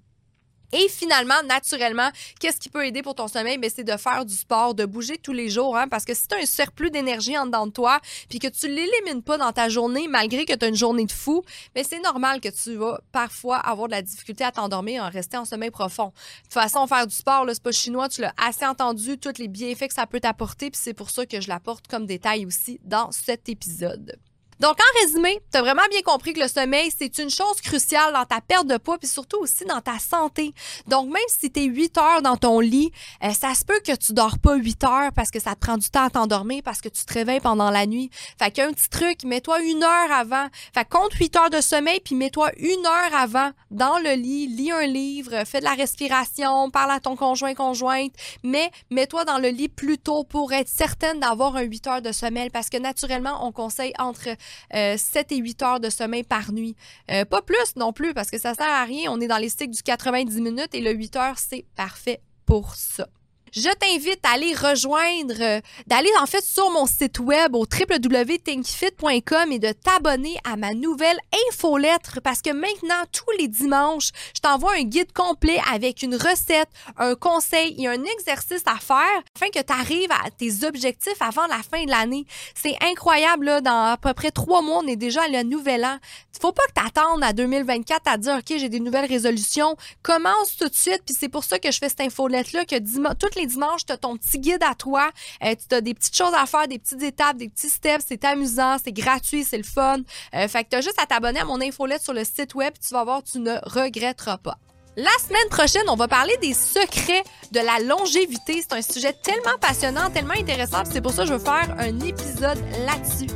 Et 0.72 0.88
finalement, 0.88 1.42
naturellement, 1.48 2.10
qu'est-ce 2.40 2.60
qui 2.60 2.70
peut 2.70 2.86
aider 2.86 3.02
pour 3.02 3.16
ton 3.16 3.28
sommeil? 3.28 3.58
Ben, 3.58 3.72
c'est 3.74 3.84
de 3.84 3.98
faire 3.98 4.26
du 4.26 4.36
sport, 4.36 4.76
de 4.76 4.86
bouger 4.86 5.18
tous 5.18 5.34
les 5.34 5.50
jours, 5.50 5.78
hein, 5.78 5.88
parce 5.88 6.06
que 6.06 6.14
si 6.14 6.28
tu 6.28 6.36
as 6.36 6.40
un 6.40 6.46
surplus 6.46 6.92
d'énergie 6.92 7.38
en 7.38 7.46
dedans 7.46 7.68
de 7.68 7.72
toi, 7.72 8.00
puis 8.30 8.40
que 8.40 8.48
tu 8.48 8.68
l'élimines 8.68 9.24
pas 9.24 9.38
dans 9.38 9.52
ta 9.52 9.70
journée, 9.70 10.08
malgré 10.08 10.46
que 10.46 10.54
tu 10.54 10.66
as 10.66 10.68
une 10.68 10.76
journée 10.76 11.06
de 11.06 11.12
fou, 11.12 11.44
mais 11.76 11.82
ben, 11.82 11.88
c'est 11.90 12.02
normal 12.02 12.40
que 12.40 12.50
tu 12.50 12.76
vas 12.76 13.00
parfois 13.12 13.58
avoir 13.58 13.88
de 13.88 13.94
la 13.94 14.02
difficulté 14.02 14.44
à 14.44 14.52
t'endormir 14.52 15.04
en 15.04 15.10
restant 15.10 15.42
en 15.42 15.46
sommeil 15.46 15.72
profond. 15.72 16.08
De 16.08 16.44
toute 16.44 16.54
façon, 16.54 16.86
faire 16.88 17.08
du 17.08 17.16
sport, 17.16 17.46
c'est 17.48 17.64
pas 17.64 17.72
chinois, 17.72 18.10
tu 18.10 18.22
l'as 18.22 18.34
assez 18.38 18.66
entendu, 18.66 19.18
tous 19.18 19.38
les 19.40 19.48
bienfaits 19.48 19.88
que 19.88 19.94
ça 19.94 20.06
peut 20.06 20.20
t'apporter, 20.20 20.70
puis 20.70 20.80
c'est 20.82 20.94
pour 20.94 21.10
ça 21.10 21.26
que 21.26 21.42
je 21.42 21.48
l'apporte 21.48 21.88
comme 21.88 22.06
détail 22.06 22.46
aussi 22.46 22.80
dans 22.84 23.12
cet 23.12 23.50
épisode. 23.50 24.20
Donc, 24.60 24.76
en 24.78 25.02
résumé, 25.02 25.40
tu 25.54 25.58
as 25.58 25.62
vraiment 25.62 25.88
bien 25.90 26.02
compris 26.02 26.34
que 26.34 26.42
le 26.42 26.50
sommeil, 26.50 26.92
c'est 26.96 27.18
une 27.18 27.30
chose 27.30 27.62
cruciale 27.62 28.12
dans 28.12 28.26
ta 28.26 28.42
perte 28.42 28.68
de 28.68 28.76
poids, 28.76 28.98
puis 28.98 29.08
surtout 29.08 29.38
aussi 29.38 29.64
dans 29.64 29.80
ta 29.80 30.00
santé. 30.00 30.54
Donc, 30.86 31.08
même 31.08 31.24
si 31.30 31.50
tu 31.50 31.62
es 31.62 31.64
8 31.64 31.98
heures 31.98 32.22
dans 32.22 32.36
ton 32.36 32.60
lit, 32.60 32.92
euh, 33.24 33.32
ça 33.32 33.56
se 33.56 33.64
peut 33.64 33.80
que 33.86 33.96
tu 33.96 34.12
dors 34.12 34.38
pas 34.38 34.56
8 34.56 34.84
heures 34.84 35.12
parce 35.16 35.32
que 35.32 35.40
ça 35.40 35.56
te 35.56 35.60
prend 35.60 35.78
du 35.78 35.90
temps 35.90 36.04
à 36.04 36.10
t'endormir, 36.10 36.62
parce 36.64 36.82
que 36.82 36.90
tu 36.90 37.06
te 37.06 37.14
réveilles 37.14 37.40
pendant 37.40 37.70
la 37.70 37.86
nuit. 37.86 38.10
Fait 38.38 38.52
qu'un 38.52 38.74
petit 38.74 38.90
truc, 38.90 39.24
mets-toi 39.24 39.62
une 39.62 39.82
heure 39.82 40.12
avant. 40.12 40.48
Fait 40.74 40.88
compte 40.88 41.14
8 41.14 41.36
heures 41.38 41.50
de 41.50 41.62
sommeil, 41.62 42.02
puis 42.02 42.16
mets-toi 42.16 42.52
une 42.58 42.86
heure 42.86 43.18
avant 43.18 43.52
dans 43.72 43.98
le 44.00 44.14
lit, 44.16 44.48
lis 44.48 44.72
un 44.72 44.88
livre, 44.88 45.46
fais 45.46 45.60
de 45.60 45.66
la 45.66 45.74
respiration, 45.74 46.70
parle 46.70 46.92
à 46.92 47.00
ton 47.00 47.16
conjoint, 47.16 47.54
conjointe, 47.54 48.12
mais 48.44 48.72
mets-toi 48.90 49.24
dans 49.24 49.38
le 49.38 49.50
lit 49.50 49.70
plus 49.70 49.98
tôt 49.98 50.26
pour 50.26 50.52
être 50.52 50.68
certaine 50.68 51.22
d'avoir 51.22 51.56
un 51.56 51.62
8 51.62 51.88
heures 51.88 52.02
de 52.02 52.12
sommeil, 52.12 52.50
parce 52.50 52.70
que 52.70 52.78
naturellement, 52.78 53.48
on 53.48 53.54
conseille 53.54 53.94
entre 54.00 54.28
7 54.72 54.76
euh, 54.76 55.36
et 55.36 55.38
8 55.38 55.62
heures 55.64 55.80
de 55.80 55.90
sommeil 55.90 56.24
par 56.24 56.52
nuit. 56.52 56.76
Euh, 57.12 57.26
pas 57.26 57.42
plus 57.42 57.76
non 57.76 57.94
plus, 57.94 58.14
parce 58.14 58.30
que 58.30 58.40
ça 58.40 58.54
sert 58.54 58.72
à 58.72 58.84
rien. 58.84 59.12
On 59.12 59.20
est 59.20 59.28
dans 59.28 59.38
les 59.38 59.50
cycles 59.50 59.76
du 59.76 59.84
90 59.84 60.42
minutes 60.42 60.74
et 60.74 60.82
le 60.82 60.92
8 60.92 61.16
heures, 61.16 61.40
c'est 61.40 61.66
parfait 61.76 62.22
pour 62.46 62.76
ça 62.76 63.08
je 63.54 63.70
t'invite 63.70 64.20
à 64.24 64.34
aller 64.34 64.54
rejoindre, 64.54 65.36
euh, 65.40 65.60
d'aller 65.88 66.10
en 66.22 66.26
fait 66.26 66.44
sur 66.44 66.70
mon 66.72 66.86
site 66.86 67.20
web 67.20 67.56
au 67.56 67.66
www.thinkfit.com 67.66 69.52
et 69.52 69.60
de 69.60 69.72
t'abonner 69.72 70.38
à 70.44 70.56
ma 70.56 70.74
nouvelle 70.74 71.18
infolettre 71.50 72.20
parce 72.24 72.42
que 72.42 72.52
maintenant, 72.52 73.04
tous 73.12 73.32
les 73.40 73.48
dimanches, 73.48 74.10
je 74.36 74.42
t'envoie 74.42 74.74
un 74.74 74.84
guide 74.84 75.12
complet 75.14 75.60
avec 75.72 76.02
une 76.02 76.16
recette, 76.16 76.70
un 76.98 77.16
conseil 77.16 77.76
et 77.78 77.88
un 77.88 78.04
exercice 78.04 78.64
à 78.66 78.78
faire 78.80 79.24
afin 79.36 79.50
que 79.50 79.64
tu 79.64 79.74
arrives 79.74 80.12
à 80.12 80.30
tes 80.32 80.64
objectifs 80.66 81.22
avant 81.22 81.48
la 81.48 81.62
fin 81.64 81.84
de 81.86 81.90
l'année. 81.90 82.26
C'est 82.56 82.76
incroyable, 82.82 83.62
dans 83.62 83.92
à 83.92 83.98
peu 83.98 84.14
près 84.14 84.32
trois 84.32 84.62
mois, 84.62 84.82
on 84.84 84.88
est 84.88 84.96
déjà 84.96 85.24
à 85.24 85.28
le 85.28 85.44
nouvel 85.44 85.86
an. 85.86 85.98
Faut 86.42 86.54
pas 86.54 86.64
que 86.68 86.80
tu 86.80 86.88
attendes 86.88 87.22
à 87.22 87.34
2024 87.34 88.02
à 88.06 88.18
dire, 88.18 88.36
OK, 88.36 88.58
j'ai 88.58 88.70
des 88.70 88.80
nouvelles 88.80 89.10
résolutions. 89.10 89.76
Commence 90.02 90.56
tout 90.58 90.70
de 90.70 90.76
suite, 90.76 91.02
puis 91.06 91.14
c'est 91.18 91.28
pour 91.28 91.44
ça 91.44 91.60
que 91.60 91.70
je 91.70 91.78
fais 91.78 91.90
cette 91.90 92.00
infolette-là, 92.00 92.64
que 92.64 92.80
toutes 93.16 93.36
les 93.40 93.48
dimanches, 93.48 93.86
tu 93.86 93.94
as 93.94 93.98
ton 93.98 94.18
petit 94.18 94.40
guide 94.40 94.64
à 94.64 94.76
toi. 94.76 95.10
Euh, 95.44 95.56
tu 95.68 95.76
as 95.76 95.82
des 95.82 95.94
petites 95.94 96.16
choses 96.16 96.34
à 96.34 96.46
faire, 96.46 96.68
des 96.68 96.80
petites 96.80 97.02
étapes, 97.02 97.38
des 97.38 97.50
petits 97.50 97.70
steps. 97.70 98.06
C'est 98.08 98.24
amusant, 98.26 98.78
c'est 98.84 98.92
gratuit, 98.92 99.44
c'est 99.44 99.58
le 99.58 99.64
fun. 99.64 99.98
Euh, 100.36 100.48
fait 100.48 100.64
que 100.64 100.70
tu 100.70 100.76
as 100.76 100.82
juste 100.82 101.00
à 101.02 101.06
t'abonner 101.06 101.40
à 101.40 101.46
mon 101.46 101.62
infolette 101.62 102.04
sur 102.04 102.14
le 102.14 102.24
site 102.24 102.56
web. 102.56 102.74
Tu 102.86 102.94
vas 102.94 103.04
voir, 103.04 103.24
tu 103.24 103.40
ne 103.40 103.56
regretteras 103.64 104.38
pas. 104.38 104.58
La 104.98 105.12
semaine 105.26 105.48
prochaine, 105.50 105.88
on 105.88 105.96
va 105.96 106.08
parler 106.08 106.36
des 106.42 106.54
secrets 106.54 107.24
de 107.52 107.60
la 107.60 107.80
longévité. 107.80 108.62
C'est 108.62 108.74
un 108.74 108.82
sujet 108.82 109.14
tellement 109.14 109.58
passionnant, 109.62 110.10
tellement 110.10 110.34
intéressant. 110.34 110.84
C'est 110.92 111.02
pour 111.02 111.14
ça 111.14 111.24
que 111.24 111.30
je 111.30 111.34
veux 111.34 111.40
faire 111.40 111.74
un 111.78 112.00
épisode 112.02 112.60
là-dessus. 112.86 113.32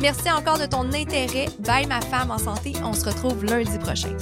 Merci 0.00 0.30
encore 0.30 0.58
de 0.58 0.66
ton 0.66 0.92
intérêt. 0.92 1.46
Bye 1.60 1.86
ma 1.86 2.00
femme 2.02 2.30
en 2.30 2.38
santé. 2.38 2.74
On 2.82 2.92
se 2.92 3.06
retrouve 3.06 3.44
lundi 3.44 3.78
prochain. 3.78 4.14